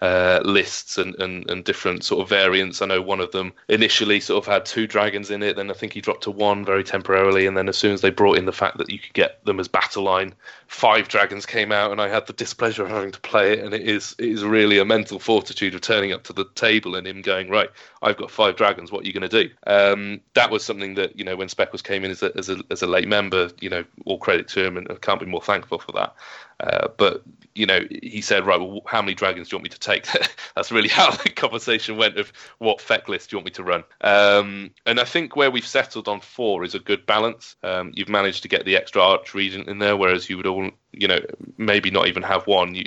[0.02, 2.82] uh, lists and, and, and different sort of variants.
[2.82, 5.74] I know one of them initially sort of had two dragons in it, then I
[5.74, 8.44] think he dropped to one very temporarily, and then as soon as they brought in
[8.44, 10.34] the fact that you could get them as battle line,
[10.66, 13.72] five dragons came out, and I had the displeasure of having to play it, and
[13.72, 17.06] it is it is really a mental fortitude of turning up to the table and
[17.06, 17.70] him going right,
[18.02, 19.50] I've got five dragons, what are you going to do?
[19.66, 22.58] Um, that was something that you know when Speckles came in as a, as a
[22.70, 25.40] as a late member, you know all credit to him, and I can't be more
[25.40, 26.14] thankful for that.
[26.58, 27.22] Uh, but
[27.54, 30.06] you know, he said, right, well, how many dragons do you want me to take?
[30.54, 33.64] That's really how the conversation went of what feck list do you want me to
[33.64, 33.84] run?
[34.02, 37.56] Um, and I think where we've settled on four is a good balance.
[37.62, 40.70] Um, you've managed to get the extra arch regent in there, whereas you would all,
[40.92, 41.20] you know,
[41.56, 42.74] maybe not even have one.
[42.74, 42.84] You,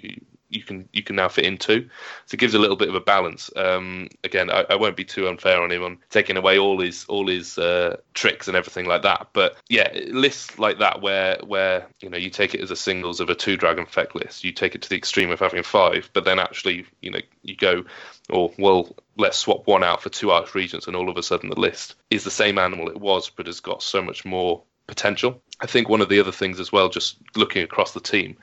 [0.50, 1.90] you can you can now fit in two.
[2.26, 3.50] So it gives a little bit of a balance.
[3.56, 7.06] Um, again, I, I, won't be too unfair on him on taking away all his
[7.06, 9.30] all his uh, tricks and everything like that.
[9.34, 13.20] But yeah, lists like that where where you know you take it as a singles
[13.20, 16.10] of a two dragon feck list, you take it to the extreme of having five,
[16.14, 17.84] but then actually you know you go
[18.30, 21.50] or well let's swap one out for two arch regents and all of a sudden
[21.50, 25.42] the list is the same animal it was but has got so much more potential.
[25.62, 28.38] I think one of the other things as well, just looking across the team,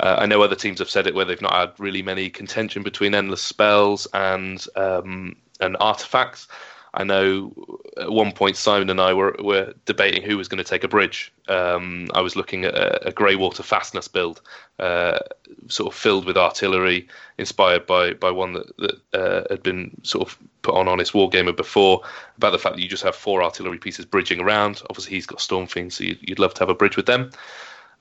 [0.00, 2.82] uh, I know other teams have said it where they've not had really many contention
[2.82, 6.48] between endless spells and um, and artifacts.
[6.94, 7.52] I know
[7.98, 10.88] at one point Simon and I were, were debating who was going to take a
[10.88, 11.32] bridge.
[11.48, 14.40] Um, I was looking at a, a Greywater fastness build,
[14.80, 15.20] uh,
[15.68, 17.06] sort of filled with artillery,
[17.38, 21.56] inspired by by one that, that uh, had been sort of put on Honest Wargamer
[21.56, 22.02] before,
[22.36, 24.82] about the fact that you just have four artillery pieces bridging around.
[24.90, 27.30] Obviously, he's got Stormfiend, so you'd, you'd love to have a bridge with them.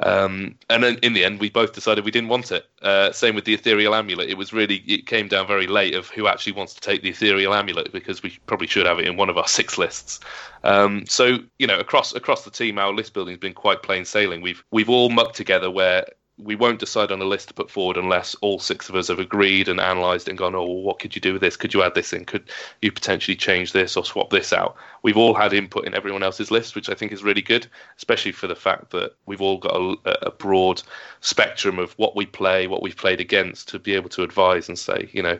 [0.01, 2.65] Um, and then in the end, we both decided we didn't want it.
[2.81, 4.29] Uh, same with the ethereal amulet.
[4.29, 7.09] It was really it came down very late of who actually wants to take the
[7.09, 10.21] ethereal amulet because we probably should have it in one of our six lists.
[10.63, 14.05] Um, so you know, across across the team, our list building has been quite plain
[14.05, 14.41] sailing.
[14.41, 16.05] We've we've all mucked together where
[16.41, 19.19] we won't decide on a list to put forward unless all six of us have
[19.19, 21.57] agreed and analysed and gone, oh, well, what could you do with this?
[21.57, 22.23] Could you add this in?
[22.23, 22.49] Could
[22.81, 24.75] you potentially change this or swap this out?
[25.03, 28.31] We've all had input in everyone else's list, which I think is really good, especially
[28.31, 30.81] for the fact that we've all got a, a broad
[31.19, 34.79] spectrum of what we play, what we've played against, to be able to advise and
[34.79, 35.37] say, you know,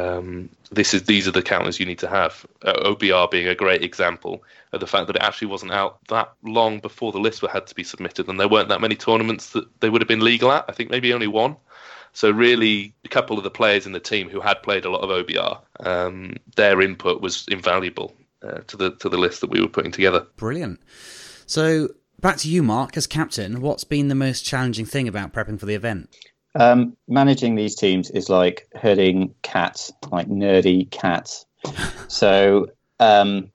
[0.00, 2.46] um, this is these are the counters you need to have.
[2.62, 6.32] Uh, OBR being a great example of the fact that it actually wasn't out that
[6.42, 9.64] long before the list had to be submitted, and there weren't that many tournaments that
[9.80, 10.64] they would have been legal at.
[10.68, 11.56] I think maybe only one.
[12.12, 15.02] So really, a couple of the players in the team who had played a lot
[15.02, 19.60] of OBR, um, their input was invaluable uh, to the to the list that we
[19.60, 20.26] were putting together.
[20.36, 20.80] Brilliant.
[21.46, 21.88] So
[22.20, 23.60] back to you, Mark, as captain.
[23.60, 26.10] What's been the most challenging thing about prepping for the event?
[26.54, 31.46] Um, managing these teams is like herding cats, like nerdy cats.
[32.08, 33.50] so um,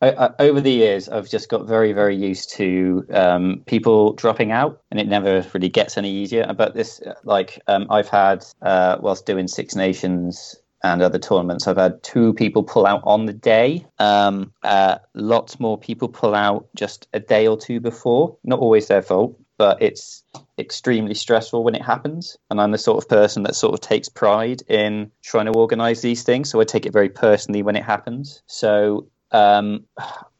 [0.00, 4.52] I, I, over the years, I've just got very, very used to um, people dropping
[4.52, 6.52] out, and it never really gets any easier.
[6.56, 11.76] But this, like, um, I've had uh, whilst doing Six Nations and other tournaments, I've
[11.76, 13.86] had two people pull out on the day.
[13.98, 18.36] Um, uh, lots more people pull out just a day or two before.
[18.44, 20.22] Not always their fault, but it's
[20.58, 22.38] extremely stressful when it happens.
[22.50, 26.00] And I'm the sort of person that sort of takes pride in trying to organize
[26.00, 26.48] these things.
[26.48, 28.42] So I take it very personally when it happens.
[28.46, 29.84] So um,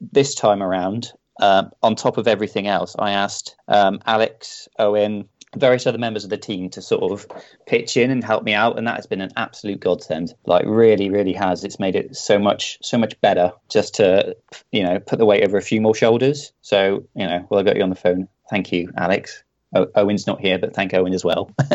[0.01, 5.87] this time around, uh, on top of everything else, I asked um, Alex, Owen, various
[5.87, 7.27] other members of the team to sort of
[7.67, 11.09] pitch in and help me out and that has been an absolute godsend like really
[11.09, 14.37] really has it's made it so much so much better just to
[14.73, 17.63] you know put the weight over a few more shoulders so you know well i
[17.63, 19.45] got you on the phone Thank you, Alex.
[19.75, 21.51] Owen's not here, but thank Owen as well.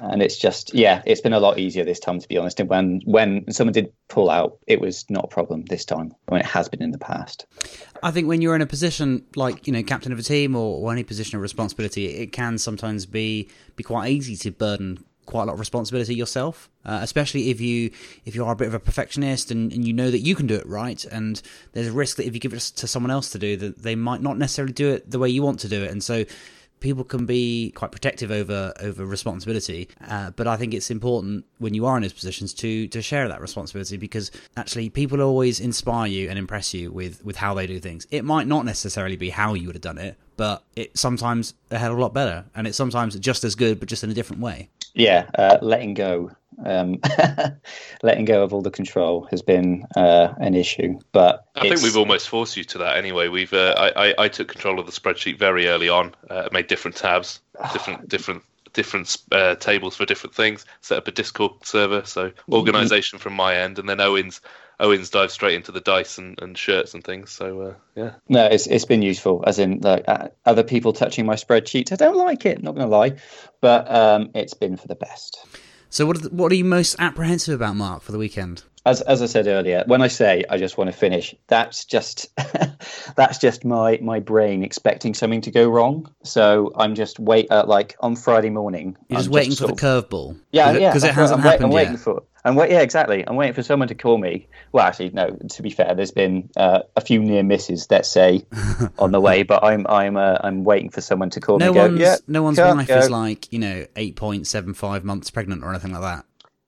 [0.00, 2.60] and it's just, yeah, it's been a lot easier this time, to be honest.
[2.60, 6.40] And when when someone did pull out, it was not a problem this time when
[6.40, 7.46] it has been in the past.
[8.02, 10.78] I think when you're in a position like you know captain of a team or,
[10.78, 15.42] or any position of responsibility, it can sometimes be be quite easy to burden quite
[15.42, 17.90] a lot of responsibility yourself, uh, especially if you
[18.24, 20.46] if you are a bit of a perfectionist and, and you know that you can
[20.46, 23.30] do it right, and there's a risk that if you give it to someone else
[23.30, 25.82] to do, that they might not necessarily do it the way you want to do
[25.82, 26.24] it, and so
[26.84, 29.88] people can be quite protective over over responsibility.
[30.06, 33.26] Uh, but I think it's important when you are in those positions to to share
[33.26, 37.66] that responsibility because actually people always inspire you and impress you with with how they
[37.66, 38.06] do things.
[38.10, 41.78] It might not necessarily be how you would have done it, but it's sometimes a
[41.78, 44.14] hell of a lot better, and it's sometimes just as good, but just in a
[44.14, 44.68] different way.
[44.94, 46.30] Yeah, uh, letting go
[46.64, 47.00] um,
[48.02, 50.98] letting go of all the control has been uh, an issue.
[51.12, 53.28] But I think we've almost forced you to that anyway.
[53.28, 56.14] We've uh, I, I, I took control of the spreadsheet very early on.
[56.28, 57.40] Uh, made different tabs,
[57.72, 58.42] different different
[58.74, 60.66] different uh, tables for different things.
[60.82, 64.42] Set up a Discord server, so organisation from my end, and then Owens
[64.80, 67.30] Owens dive straight into the dice and, and shirts and things.
[67.30, 69.44] So uh, yeah, no, it's it's been useful.
[69.46, 72.62] As in, like uh, other people touching my spreadsheet, I don't like it.
[72.62, 73.16] Not going to lie,
[73.60, 75.38] but um, it's been for the best.
[75.88, 78.64] So, what are, the, what are you most apprehensive about, Mark, for the weekend?
[78.86, 82.28] As as I said earlier, when I say I just want to finish, that's just
[83.16, 86.12] that's just my my brain expecting something to go wrong.
[86.22, 88.96] So I'm just wait uh, like on Friday morning.
[89.08, 90.38] You're just I'm waiting just for the curveball.
[90.52, 92.00] Yeah, Cause yeah, because it, it hasn't I'm happened wait, I'm yet.
[92.00, 93.26] For, I'm wait, yeah, exactly.
[93.26, 94.48] I'm waiting for someone to call me.
[94.72, 95.30] Well, actually, no.
[95.30, 98.44] To be fair, there's been uh, a few near misses, let's say,
[98.98, 99.44] on the way.
[99.44, 101.78] But I'm I'm uh, I'm waiting for someone to call no me.
[101.78, 102.98] One's, go, yeah, no one's wife go.
[102.98, 106.26] is like you know eight point seven five months pregnant or anything like that.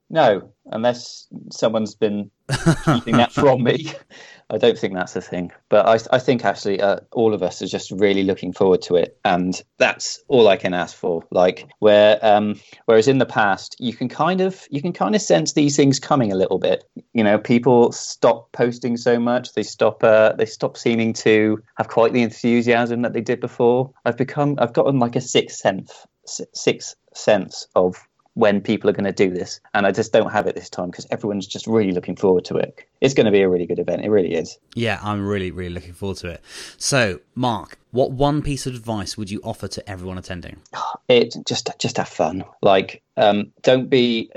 [0.08, 2.30] No, unless someone's been
[2.84, 3.92] keeping that from me.
[4.50, 5.50] I don't think that's a thing.
[5.68, 8.94] But I, I think actually uh, all of us are just really looking forward to
[8.94, 11.24] it, and that's all I can ask for.
[11.32, 15.22] Like where, um, whereas in the past you can kind of you can kind of
[15.22, 16.84] sense these things coming a little bit.
[17.12, 19.52] You know, people stop posting so much.
[19.54, 20.04] They stop.
[20.04, 23.92] Uh, they stop seeming to have quite the enthusiasm that they did before.
[24.04, 24.56] I've become.
[24.58, 26.06] I've gotten like a sixth sense,
[26.54, 27.96] sixth sense of
[28.36, 29.60] when people are going to do this.
[29.72, 32.56] And I just don't have it this time because everyone's just really looking forward to
[32.58, 32.86] it.
[33.00, 34.04] It's going to be a really good event.
[34.04, 34.58] It really is.
[34.74, 36.42] Yeah, I'm really, really looking forward to it.
[36.76, 40.60] So, Mark, what one piece of advice would you offer to everyone attending?
[41.08, 42.44] It just just have fun.
[42.62, 44.30] Like, um, don't be.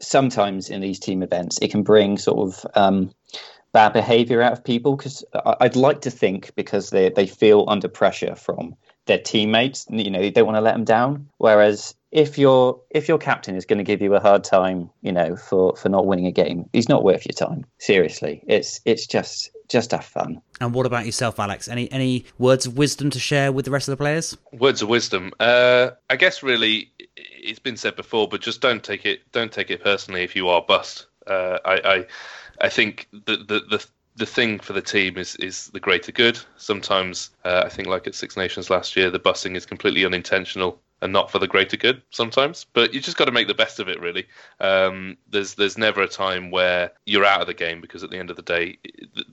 [0.00, 3.12] Sometimes in these team events, it can bring sort of um,
[3.72, 5.24] bad behavior out of people because
[5.60, 8.74] I'd like to think because they they feel under pressure from
[9.08, 9.86] their teammates.
[9.90, 11.28] You know, they don't want to let them down.
[11.38, 15.10] Whereas if your if your captain is going to give you a hard time, you
[15.10, 17.66] know, for for not winning a game, he's not worth your time.
[17.78, 20.40] Seriously, it's it's just just have fun.
[20.60, 21.68] And what about yourself, Alex?
[21.68, 24.36] Any any words of wisdom to share with the rest of the players?
[24.52, 25.32] Words of wisdom.
[25.40, 29.70] Uh, I guess really, it's been said before, but just don't take it don't take
[29.70, 31.06] it personally if you are bust.
[31.26, 32.06] Uh, I, I
[32.60, 33.86] I think the the the
[34.18, 36.38] the thing for the team is is the greater good.
[36.56, 40.80] Sometimes uh, I think, like at Six Nations last year, the busing is completely unintentional
[41.00, 42.66] and not for the greater good sometimes.
[42.72, 44.00] But you just got to make the best of it.
[44.00, 44.26] Really,
[44.60, 48.18] um, there's there's never a time where you're out of the game because at the
[48.18, 48.78] end of the day,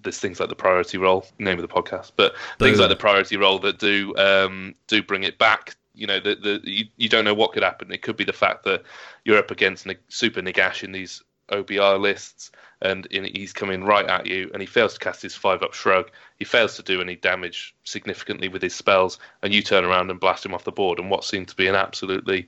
[0.04, 2.68] there's things like the priority roll, name of the podcast, but Boom.
[2.68, 5.76] things like the priority roll that do um, do bring it back.
[5.96, 7.92] You know, the, the you, you don't know what could happen.
[7.92, 8.84] It could be the fact that
[9.24, 14.50] you're up against Super Nagash in these OBR lists and he's coming right at you,
[14.54, 16.12] and he fails to cast his five up shrug.
[16.38, 20.20] He fails to do any damage significantly with his spells, and you turn around and
[20.20, 21.00] blast him off the board.
[21.00, 22.48] And what seemed to be an absolutely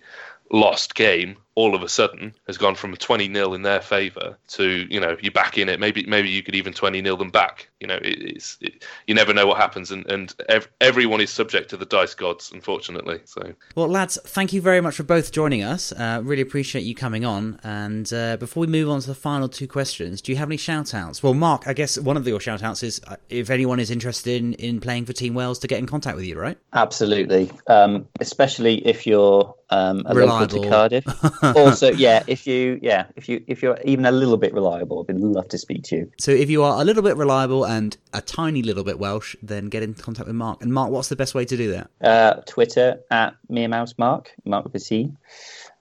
[0.51, 4.37] lost game all of a sudden has gone from a 20 nil in their favour
[4.47, 5.79] to you know you back in it.
[5.79, 7.67] Maybe maybe you could even 20 nil them back.
[7.81, 11.29] You know it, it's it, you never know what happens and and ev- everyone is
[11.29, 13.53] subject to the dice gods unfortunately so.
[13.75, 15.91] Well lads thank you very much for both joining us.
[15.91, 17.59] Uh, really appreciate you coming on.
[17.63, 20.57] And uh, before we move on to the final two questions do you have any
[20.57, 23.79] shout outs well mark i guess one of your shout outs is uh, if anyone
[23.79, 26.57] is interested in in playing for team wales to get in contact with you right?
[26.73, 27.51] Absolutely.
[27.67, 31.05] Um, especially if you're um, a local to Cardiff.
[31.55, 35.15] also, yeah, if you yeah if you if you're even a little bit reliable, I'd
[35.15, 36.11] love to speak to you.
[36.19, 39.69] So if you are a little bit reliable and a tiny little bit Welsh, then
[39.69, 40.61] get in contact with Mark.
[40.61, 41.89] And Mark, what's the best way to do that?
[42.01, 45.11] Uh, Twitter at Mere Mouse Mark, Mark with a C.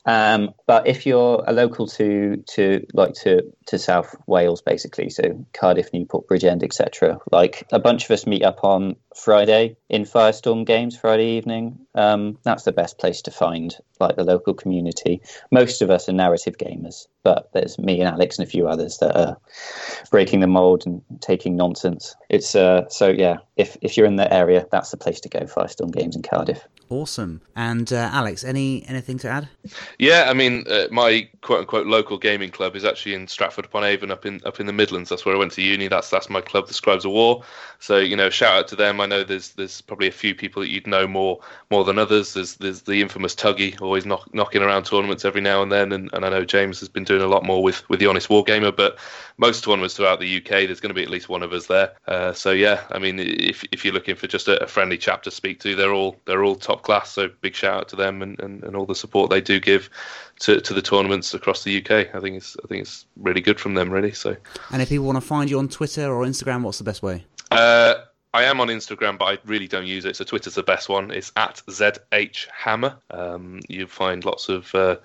[0.05, 5.45] Um, but if you're a local to to like to to South Wales, basically, so
[5.53, 10.65] Cardiff, Newport, Bridgend, etc., like a bunch of us meet up on Friday in Firestorm
[10.65, 11.79] Games Friday evening.
[11.95, 15.23] Um, that's the best place to find like the local community.
[15.51, 18.99] Most of us are narrative gamers, but there's me and Alex and a few others
[18.99, 19.37] that are
[20.11, 22.15] breaking the mold and taking nonsense.
[22.29, 23.39] It's uh, so yeah.
[23.57, 25.41] If if you're in the area, that's the place to go.
[25.41, 26.69] Firestorm Games in Cardiff.
[26.91, 27.41] Awesome.
[27.57, 29.49] And uh, Alex, any anything to add?
[29.99, 33.85] Yeah, I mean, uh, my quote unquote local gaming club is actually in Stratford upon
[33.85, 35.09] Avon, up in up in the Midlands.
[35.09, 35.89] That's where I went to uni.
[35.89, 37.43] That's that's my club, the Scribes of War.
[37.79, 39.01] So you know, shout out to them.
[39.01, 41.41] I know there's there's probably a few people that you'd know more
[41.71, 42.35] more than others.
[42.35, 46.11] There's there's the infamous Tuggy, always knock, knocking around tournaments every now and then, and,
[46.13, 48.77] and I know James has been doing a lot more with with the Honest Wargamer.
[48.77, 48.99] But
[49.39, 51.93] most tournaments throughout the UK, there's going to be at least one of us there.
[52.07, 55.23] Uh, so yeah, I mean, if if you're looking for just a, a friendly chap
[55.25, 57.11] to speak to, they're all they're all top class.
[57.13, 59.91] So big shout out to them and, and, and all the support they do give
[60.41, 62.15] to, to the tournaments across the UK.
[62.15, 64.13] I think it's I think it's really good from them, really.
[64.13, 64.37] So.
[64.71, 67.25] And if people want to find you on Twitter or Instagram, what's the best way?
[67.51, 67.95] Uh,
[68.35, 70.17] I am on Instagram, but I really don't use it.
[70.17, 71.11] So Twitter's the best one.
[71.11, 72.97] It's at zh hammer.
[73.11, 74.97] Um, you find lots of uh,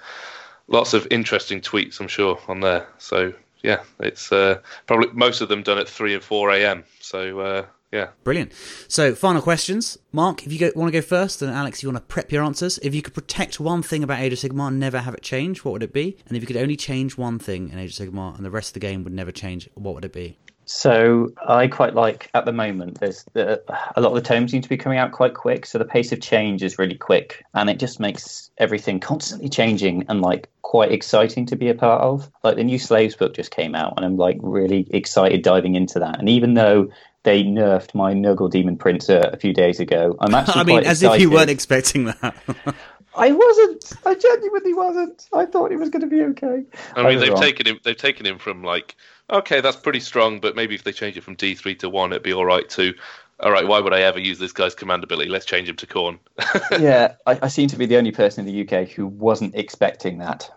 [0.67, 2.87] lots of interesting tweets, I'm sure, on there.
[2.97, 6.83] So yeah, it's uh, probably most of them done at three and four a.m.
[6.99, 8.07] So uh, yeah.
[8.23, 8.53] Brilliant.
[8.87, 9.97] So, final questions.
[10.13, 12.43] Mark, if you go, want to go first, and Alex, you want to prep your
[12.43, 12.77] answers.
[12.79, 15.65] If you could protect one thing about Age of Sigmar and never have it change,
[15.65, 16.17] what would it be?
[16.27, 18.69] And if you could only change one thing in Age of Sigmar and the rest
[18.69, 20.37] of the game would never change, what would it be?
[20.65, 22.99] So I quite like at the moment.
[23.01, 23.61] There's the,
[23.95, 26.13] a lot of the tomes seem to be coming out quite quick, so the pace
[26.13, 30.93] of change is really quick, and it just makes everything constantly changing and like quite
[30.93, 32.31] exciting to be a part of.
[32.43, 35.99] Like the new Slaves book just came out, and I'm like really excited diving into
[35.99, 36.19] that.
[36.19, 36.89] And even though
[37.23, 40.15] they nerfed my Nurgle Demon Prince uh, a few days ago.
[40.19, 40.61] I'm actually.
[40.61, 41.15] I mean, as excited.
[41.15, 42.35] if you weren't expecting that.
[43.15, 43.93] I wasn't.
[44.05, 45.27] I genuinely wasn't.
[45.33, 46.63] I thought he was going to be okay.
[46.95, 47.41] I mean, I they've wrong.
[47.41, 47.79] taken him.
[47.83, 48.95] They've taken him from like,
[49.29, 52.13] okay, that's pretty strong, but maybe if they change it from D three to one,
[52.13, 52.93] it'd be all right too.
[53.41, 55.29] All right, why would I ever use this guy's command ability?
[55.29, 56.19] Let's change him to Khorne.
[56.79, 60.19] yeah, I, I seem to be the only person in the UK who wasn't expecting
[60.19, 60.49] that.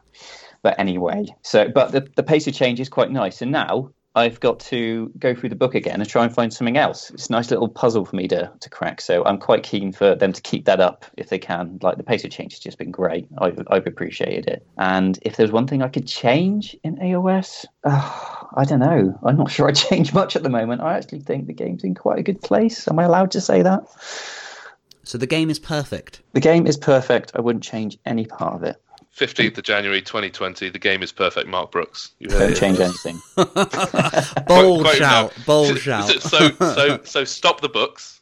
[0.63, 3.43] But anyway, so but the, the pace of change is quite nice.
[3.43, 6.77] And now I've got to go through the book again and try and find something
[6.77, 7.11] else.
[7.11, 9.01] It's a nice little puzzle for me to, to crack.
[9.01, 11.81] So I'm quite keen for them to keep that up if they can.
[11.83, 13.27] Like the pace of change has just been great.
[13.39, 14.67] I've, I've appreciated it.
[14.79, 19.19] And if there's one thing I could change in AOS, uh, I don't know.
[19.25, 20.81] I'm not sure I change much at the moment.
[20.81, 22.87] I actually think the game's in quite a good place.
[22.87, 23.83] Am I allowed to say that?
[25.03, 26.23] So the game is perfect.
[26.33, 27.33] The game is perfect.
[27.35, 28.81] I wouldn't change any part of it.
[29.17, 32.13] 15th of January 2020, the game is perfect, Mark Brooks.
[32.19, 33.21] You Don't change anything.
[33.37, 35.45] Bold Quote him shout, now.
[35.47, 36.11] bold shout.
[36.21, 38.14] So, so, so stop the books.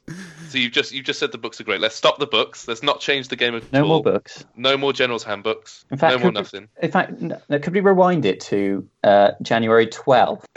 [0.49, 1.81] So you've just you've just said the books are great.
[1.81, 2.67] Let's stop the books.
[2.69, 3.89] Let's not change the game at No all.
[3.89, 4.45] more books.
[4.57, 5.85] No more general's handbooks.
[5.91, 6.69] In fact, no more we- nothing.
[6.83, 10.45] In fact, no, no, could we rewind it to uh, January 12th?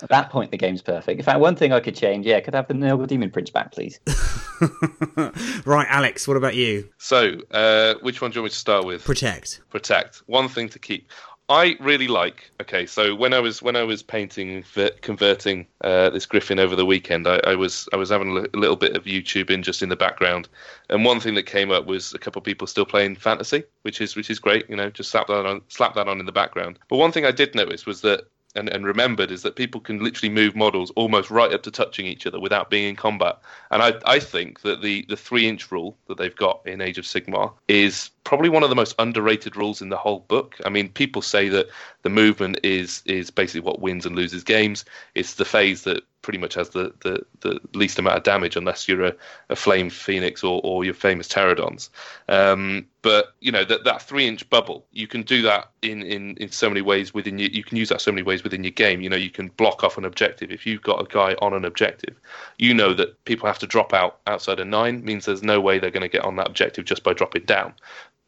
[0.00, 1.18] At that point, the game's perfect.
[1.18, 3.50] In fact, one thing I could change, yeah, could I have the Nurgle Demon Prince
[3.50, 3.98] back, please.
[5.64, 6.88] right, Alex, what about you?
[6.98, 9.04] So, uh, which one do you want me to start with?
[9.04, 9.60] Protect.
[9.70, 10.16] protect.
[10.26, 11.08] One thing to keep.
[11.50, 12.50] I really like.
[12.60, 16.76] Okay, so when I was when I was painting, ver- converting uh, this Griffin over
[16.76, 19.62] the weekend, I, I was I was having a a little bit of YouTube in
[19.62, 20.48] just in the background,
[20.90, 24.00] and one thing that came up was a couple of people still playing fantasy, which
[24.02, 24.68] is which is great.
[24.68, 26.78] You know, just slap that on slap that on in the background.
[26.88, 28.28] But one thing I did notice was that.
[28.54, 32.06] And, and remembered is that people can literally move models almost right up to touching
[32.06, 33.38] each other without being in combat.
[33.70, 36.96] And I, I think that the, the three inch rule that they've got in Age
[36.96, 40.56] of Sigmar is probably one of the most underrated rules in the whole book.
[40.66, 41.66] I mean, people say that
[42.02, 44.84] the movement is is basically what wins and loses games.
[45.14, 48.86] It's the phase that pretty much has the, the, the least amount of damage unless
[48.86, 49.14] you're a,
[49.48, 51.88] a flame phoenix or, or your famous Terradons.
[52.28, 56.36] Um, but you know that that three inch bubble, you can do that in, in,
[56.36, 58.72] in so many ways within your, you can use that so many ways within your
[58.72, 59.00] game.
[59.00, 60.50] You know, you can block off an objective.
[60.50, 62.20] If you've got a guy on an objective,
[62.58, 65.78] you know that people have to drop out outside a nine means there's no way
[65.78, 67.72] they're going to get on that objective just by dropping down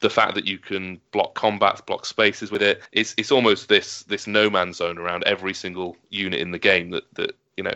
[0.00, 4.02] the fact that you can block combats, block spaces with it, it's it's almost this
[4.04, 7.74] this no man's zone around every single unit in the game that that you know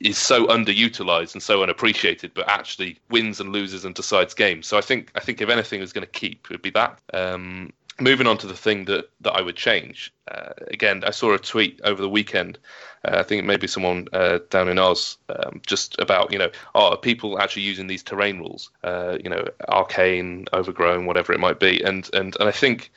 [0.00, 4.66] is so underutilized and so unappreciated, but actually wins and loses and decides games.
[4.66, 6.98] So I think I think if anything is going to keep, it would be that.
[7.12, 10.12] Um, moving on to the thing that that I would change.
[10.30, 12.58] Uh, again, I saw a tweet over the weekend.
[13.04, 16.38] Uh, I think it may be someone uh, down in Oz, um, just about you
[16.38, 18.70] know, oh, are people actually using these terrain rules?
[18.82, 21.82] Uh, you know, arcane, overgrown, whatever it might be.
[21.82, 22.90] And and and I think.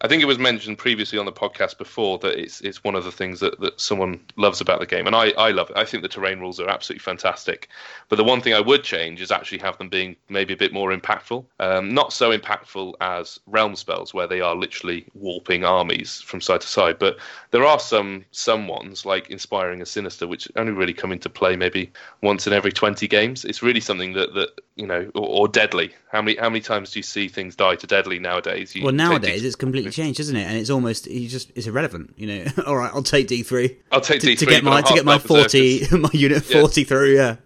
[0.00, 3.04] I think it was mentioned previously on the podcast before that it's it's one of
[3.04, 5.76] the things that, that someone loves about the game, and I, I love it.
[5.76, 7.68] I think the terrain rules are absolutely fantastic.
[8.08, 10.72] But the one thing I would change is actually have them being maybe a bit
[10.72, 11.44] more impactful.
[11.58, 16.60] Um, not so impactful as realm spells, where they are literally warping armies from side
[16.60, 17.00] to side.
[17.00, 17.18] But
[17.50, 21.56] there are some some ones like inspiring a sinister, which only really come into play
[21.56, 21.90] maybe
[22.22, 23.44] once in every twenty games.
[23.44, 25.92] It's really something that that you know, or, or deadly.
[26.12, 28.74] How many how many times do you see things die to deadly nowadays?
[28.76, 30.46] You Well, nowadays it's completely changed, isn't it?
[30.46, 32.14] And it's almost you just it's irrelevant.
[32.16, 34.80] You know, all right, I'll take D three I'll take to, D3 to get my
[34.82, 36.60] to get my forty my unit Yeah.
[36.60, 37.14] forty through.
[37.16, 37.36] Yeah,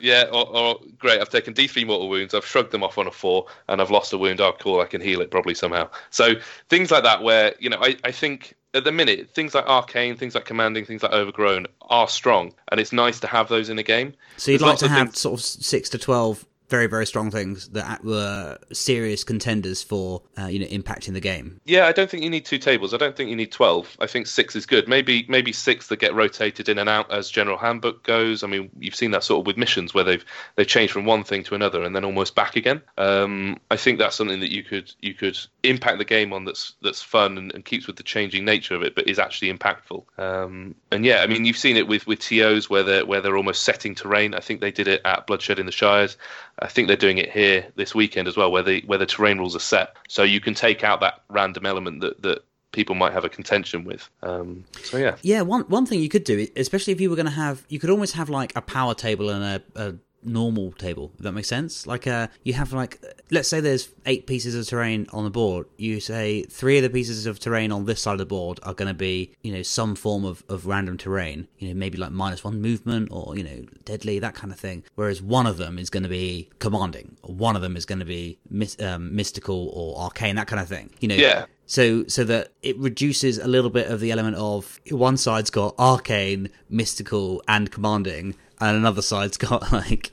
[0.00, 1.20] Yeah, or, or great.
[1.20, 2.34] I've taken D3 mortal wounds.
[2.34, 4.40] I've shrugged them off on a four, and I've lost a wound.
[4.40, 4.80] Oh, cool.
[4.80, 5.88] I can heal it probably somehow.
[6.10, 6.34] So
[6.68, 10.16] things like that, where you know, I, I think at the minute things like arcane,
[10.16, 13.78] things like commanding, things like overgrown are strong, and it's nice to have those in
[13.78, 14.14] a game.
[14.38, 17.30] so you'd There's like to have things- sort of six to twelve very very strong
[17.30, 21.60] things that were serious contenders for uh, you know impacting the game.
[21.66, 22.94] Yeah, I don't think you need two tables.
[22.94, 23.94] I don't think you need twelve.
[24.00, 24.88] I think six is good.
[24.88, 28.42] Maybe maybe six that get rotated in and out as general handbook goes.
[28.42, 30.24] I mean, you've seen that sort of with missions where they've
[30.56, 32.80] they've changed from one thing to another and then almost back again.
[32.96, 36.74] Um, I think that's something that you could you could impact the game on that's
[36.80, 40.04] that's fun and, and keeps with the changing nature of it, but is actually impactful.
[40.18, 43.36] Um, and yeah, I mean, you've seen it with with TOs where they're where they're
[43.36, 44.32] almost setting terrain.
[44.32, 46.16] I think they did it at Bloodshed in the Shires.
[46.62, 49.38] I think they're doing it here this weekend as well, where the where the terrain
[49.38, 53.12] rules are set, so you can take out that random element that that people might
[53.12, 54.08] have a contention with.
[54.22, 57.26] Um, so yeah, Yeah, one one thing you could do, especially if you were going
[57.26, 59.94] to have, you could almost have like a power table and a, a
[60.24, 61.12] normal table.
[61.18, 61.86] If that makes sense.
[61.86, 65.66] Like, uh, you have like, let's say there's eight pieces of terrain on the board.
[65.76, 68.74] You say three of the pieces of terrain on this side of the board are
[68.74, 71.48] going to be, you know, some form of of random terrain.
[71.58, 74.84] You know, maybe like minus one movement or you know, deadly that kind of thing.
[74.94, 77.16] Whereas one of them is going to be commanding.
[77.22, 80.60] Or one of them is going to be mis- um, mystical or arcane, that kind
[80.60, 80.90] of thing.
[81.00, 81.46] You know, Yeah.
[81.66, 85.74] so so that it reduces a little bit of the element of one side's got
[85.78, 88.34] arcane, mystical, and commanding,
[88.68, 90.12] and another side's got like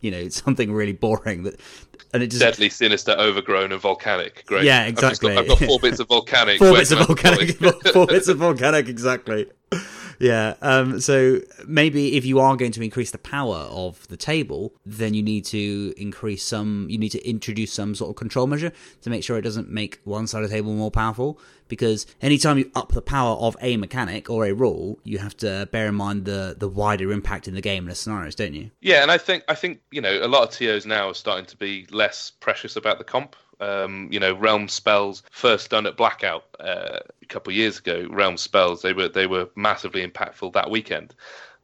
[0.00, 1.58] you know something really boring that,
[2.12, 4.44] and it just deadly, sinister, overgrown, and volcanic.
[4.46, 4.64] Great.
[4.64, 5.36] Yeah, I've got- exactly.
[5.36, 6.58] I've got, four bits of volcanic.
[6.58, 7.70] four bits of can I deploy?
[7.70, 9.46] volcanic, four bits of volcanic, exactly.
[10.18, 10.54] Yeah.
[10.62, 15.14] Um, so maybe if you are going to increase the power of the table, then
[15.14, 16.86] you need to increase some.
[16.88, 20.00] You need to introduce some sort of control measure to make sure it doesn't make
[20.04, 21.38] one side of the table more powerful.
[21.68, 25.68] Because anytime you up the power of a mechanic or a rule, you have to
[25.72, 28.70] bear in mind the the wider impact in the game and the scenarios, don't you?
[28.80, 31.46] Yeah, and I think I think you know a lot of TOs now are starting
[31.46, 33.34] to be less precious about the comp.
[33.60, 38.06] Um, you know, realm spells first done at Blackout uh, a couple of years ago.
[38.10, 41.14] Realm spells they were they were massively impactful that weekend.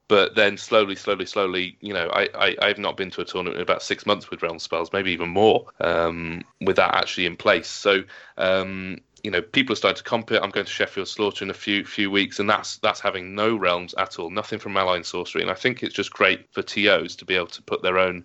[0.09, 3.57] But then slowly, slowly, slowly, you know, I, I I've not been to a tournament
[3.57, 7.37] in about six months with realm spells, maybe even more, um, with that actually in
[7.37, 7.69] place.
[7.69, 8.03] So
[8.37, 10.43] um, you know, people are starting to comp it.
[10.43, 13.57] I'm going to Sheffield Slaughter in a few few weeks, and that's that's having no
[13.57, 15.43] realms at all, nothing from Malign Sorcery.
[15.43, 18.25] And I think it's just great for TOs to be able to put their own.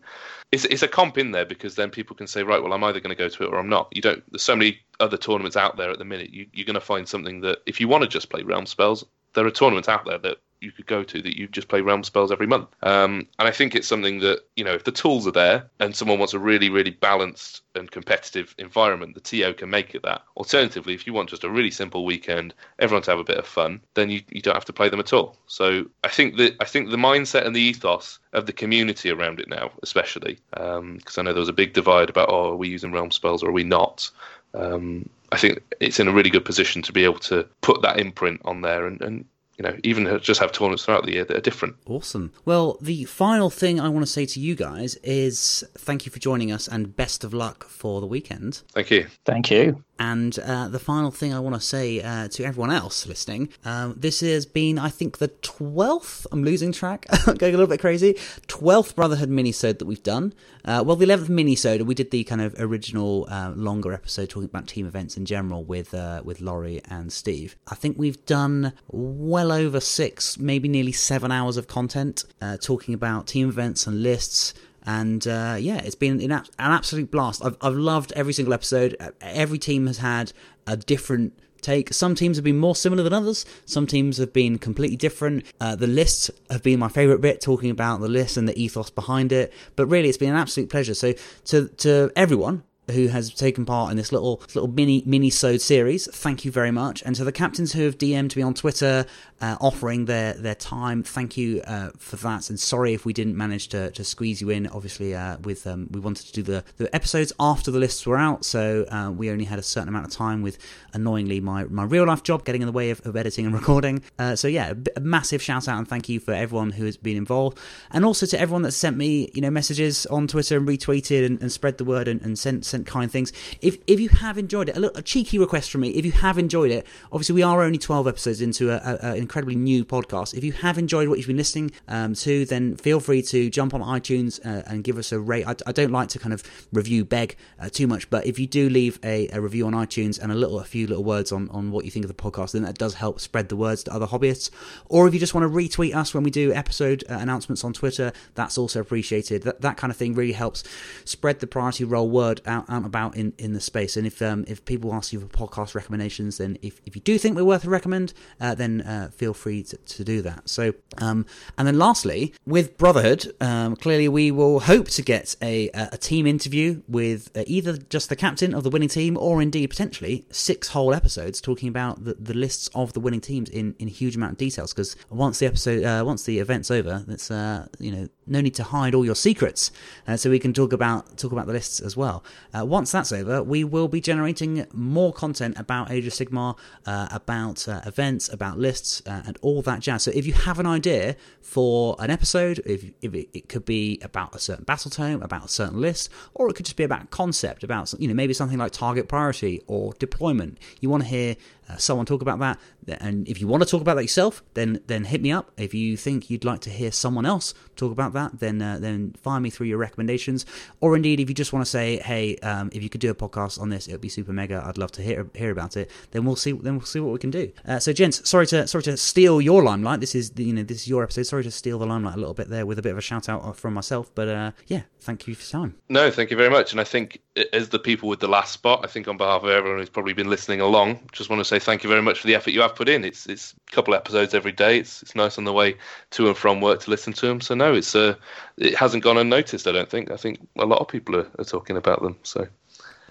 [0.52, 3.00] It's, it's a comp in there because then people can say, right, well, I'm either
[3.00, 3.90] going to go to it or I'm not.
[3.92, 4.24] You don't.
[4.32, 6.32] There's so many other tournaments out there at the minute.
[6.32, 9.06] You, you're going to find something that if you want to just play realm spells,
[9.34, 12.04] there are tournaments out there that you could go to that you just play realm
[12.04, 12.68] spells every month.
[12.82, 15.96] Um, and I think it's something that you know if the tools are there and
[15.96, 20.24] someone wants a really really balanced and competitive environment, the TO can make it that.
[20.36, 23.46] Alternatively, if you want just a really simple weekend, everyone to have a bit of
[23.46, 25.38] fun, then you, you don't have to play them at all.
[25.48, 29.40] So I think that I think the mindset and the ethos of the community around
[29.40, 32.56] it now, especially because um, I know there was a big divide about oh are
[32.56, 34.10] we using realm spells or are we not.
[34.54, 38.00] Um, I think it's in a really good position to be able to put that
[38.00, 39.26] imprint on there and, and
[39.58, 41.76] you know, even just have tournaments throughout the year that are different.
[41.86, 42.32] Awesome.
[42.46, 46.20] Well, the final thing I want to say to you guys is thank you for
[46.20, 48.62] joining us and best of luck for the weekend.
[48.74, 49.08] Thank you.
[49.26, 49.84] Thank you.
[50.00, 53.96] And uh, the final thing I want to say uh, to everyone else listening um,
[53.98, 58.14] this has been, I think, the 12th, I'm losing track, going a little bit crazy,
[58.48, 60.34] 12th Brotherhood minisode that we've done.
[60.64, 64.50] Uh, well, the 11th minisode, we did the kind of original uh, longer episode talking
[64.50, 67.56] about team events in general with, uh, with Laurie and Steve.
[67.68, 72.94] I think we've done well over six, maybe nearly seven hours of content uh, talking
[72.94, 74.54] about team events and lists
[74.88, 77.46] and uh, yeah, it's been an, an absolute blast.
[77.46, 78.96] I've, I've loved every single episode.
[79.22, 80.32] Every team has had
[80.66, 81.94] a different take.
[81.94, 83.46] Some teams have been more similar than others.
[83.66, 85.46] Some teams have been completely different.
[85.60, 88.90] Uh, the lists have been my favourite bit, talking about the list and the ethos
[88.90, 89.52] behind it.
[89.76, 90.94] But really, it's been an absolute pleasure.
[90.94, 91.14] So
[91.46, 96.08] to to everyone who has taken part in this little little mini mini sode series.
[96.14, 99.06] Thank you very much, and to the captains who have DM'd me on Twitter,
[99.42, 101.04] uh, offering their their time.
[101.04, 104.50] Thank you uh, for that, and sorry if we didn't manage to, to squeeze you
[104.50, 104.68] in.
[104.68, 108.18] Obviously, uh, with um, we wanted to do the, the episodes after the lists were
[108.18, 110.42] out, so uh, we only had a certain amount of time.
[110.42, 110.58] With
[110.98, 114.04] annoyingly my my real life job getting in the way of, of editing and recording.
[114.20, 117.16] Uh, so yeah, a, massive shout out and thank you for everyone who has been
[117.16, 117.58] involved,
[117.92, 121.42] and also to everyone that sent me you know messages on Twitter and retweeted and,
[121.42, 123.32] and spread the word and, and sent sent kind things.
[123.62, 125.90] If if you have enjoyed it, a, little, a cheeky request from me.
[125.90, 129.86] If you have enjoyed it, obviously we are only twelve episodes into an incredibly new
[129.86, 130.34] podcast.
[130.34, 133.74] If you have enjoyed what you've been listening um, to, then feel free to jump
[133.74, 135.48] on iTunes uh, and give us a rate.
[135.48, 138.48] I, I, don't like to kind of review beg uh, too much, but if you
[138.48, 141.50] do leave a, a, review on iTunes and a little, a few little words on
[141.50, 143.94] on what you think of the podcast, then that does help spread the words to
[143.94, 144.50] other hobbyists.
[144.90, 147.74] Or if you just want to retweet us when we do episode uh, announcements on
[147.74, 149.44] Twitter, that's also appreciated.
[149.44, 150.64] That that kind of thing really helps
[151.06, 153.98] spread the priority roll word out, out about in, in the space.
[153.98, 157.18] And if um, if people ask you for podcast recommendations, then if, if you do
[157.18, 160.50] think we're worth a recommend, uh, then uh, feel free to, to do that.
[160.50, 161.26] So, um,
[161.58, 166.28] and then lastly, with Brotherhood, um, clearly we will hope to get a, a team
[166.28, 170.67] interview with uh, either just the captain of the winning team or indeed potentially six
[170.70, 174.34] whole episodes talking about the, the lists of the winning teams in, in huge amount
[174.34, 174.74] of details.
[174.74, 178.56] Because once the episode, uh, once the event's over, it's uh, you know no need
[178.56, 179.72] to hide all your secrets,
[180.08, 182.24] uh, so we can talk about talk about the lists as well.
[182.54, 187.68] once that's over, we will be generating more content about Age of Sigmar, uh, about
[187.68, 190.04] uh, events, about lists, uh, and all that jazz.
[190.04, 194.00] So if you have an idea for an episode, if, if it, it, could be
[194.02, 197.10] about a certain battle tome, about a certain list, or it could just be about
[197.10, 200.58] concept, about you know maybe something like target priority or deployment.
[200.80, 201.36] You want to hear
[201.70, 202.60] uh, someone talk about that,
[203.02, 205.52] and if you want to talk about that yourself, then then hit me up.
[205.58, 209.14] If you think you'd like to hear someone else talk about that, then uh, then
[209.22, 210.46] fire me through your recommendations,
[210.82, 213.16] or indeed if you just want to say, hey, um, if you could do a
[213.16, 214.64] podcast on this, it would be super mega.
[214.66, 215.92] I'd love to hear hear about it.
[216.12, 216.54] Then we'll see.
[216.54, 217.52] Then we'll see what we can do.
[217.68, 220.00] Uh, so, gents, sorry to sorry to steal your limelight.
[220.00, 221.24] This is you know this is your episode.
[221.24, 223.30] Sorry to steal the limelight a little bit there with a bit of a shout
[223.30, 225.76] out from myself, but uh, yeah, thank you for your time.
[225.90, 226.72] No, thank you very much.
[226.72, 227.22] And I think
[227.54, 230.14] as the people with the last spot, I think on behalf of everyone who's probably
[230.14, 232.62] been listening along, just want to say thank you very much for the effort you
[232.62, 233.04] have put in.
[233.04, 234.80] It's it's a couple episodes every day.
[234.80, 235.76] It's it's nice on the way
[236.12, 237.42] to and from work to listen to them.
[237.42, 238.16] So no, it's uh,
[238.58, 239.68] it hasn't gone unnoticed.
[239.68, 240.12] I don't think.
[240.12, 242.18] I think a lot of people are, are talking about them.
[242.24, 242.48] So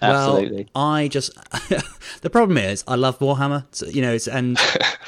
[0.01, 0.67] Absolutely.
[0.75, 1.33] Well, I just
[2.21, 4.57] the problem is I love Warhammer, so, you know, it's, and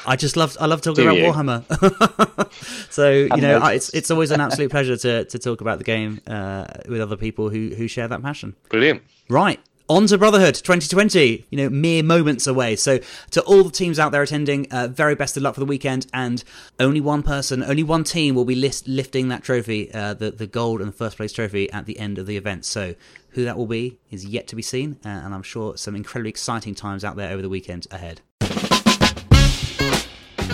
[0.06, 1.24] I just love I love talking about you?
[1.24, 2.52] Warhammer.
[2.90, 3.58] so you know.
[3.58, 7.00] I, it's it's always an absolute pleasure to to talk about the game uh, with
[7.00, 8.56] other people who who share that passion.
[8.68, 9.02] Brilliant.
[9.28, 9.60] Right.
[9.90, 12.76] On to Brotherhood 2020, you know, mere moments away.
[12.76, 13.00] So,
[13.32, 16.06] to all the teams out there attending, uh, very best of luck for the weekend.
[16.14, 16.44] And
[16.78, 20.46] only one person, only one team will be list- lifting that trophy, uh, the, the
[20.46, 22.64] gold and the first place trophy at the end of the event.
[22.66, 22.94] So,
[23.30, 24.96] who that will be is yet to be seen.
[25.04, 28.20] Uh, and I'm sure some incredibly exciting times out there over the weekend ahead.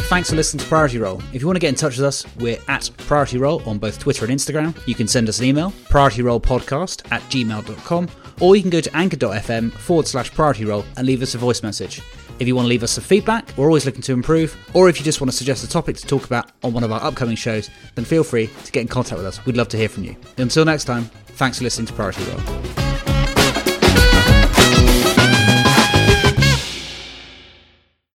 [0.08, 1.20] Thanks for listening to Priority Roll.
[1.32, 3.98] If you want to get in touch with us, we're at Priority Roll on both
[3.98, 4.72] Twitter and Instagram.
[4.86, 8.08] You can send us an email, priorityrollpodcast at gmail.com,
[8.40, 11.60] or you can go to anchor.fm forward slash priority roll and leave us a voice
[11.64, 12.02] message.
[12.38, 15.00] If you want to leave us some feedback, we're always looking to improve, or if
[15.00, 17.34] you just want to suggest a topic to talk about on one of our upcoming
[17.36, 19.44] shows, then feel free to get in contact with us.
[19.44, 20.14] We'd love to hear from you.
[20.38, 22.85] Until next time, thanks for listening to Priority Roll.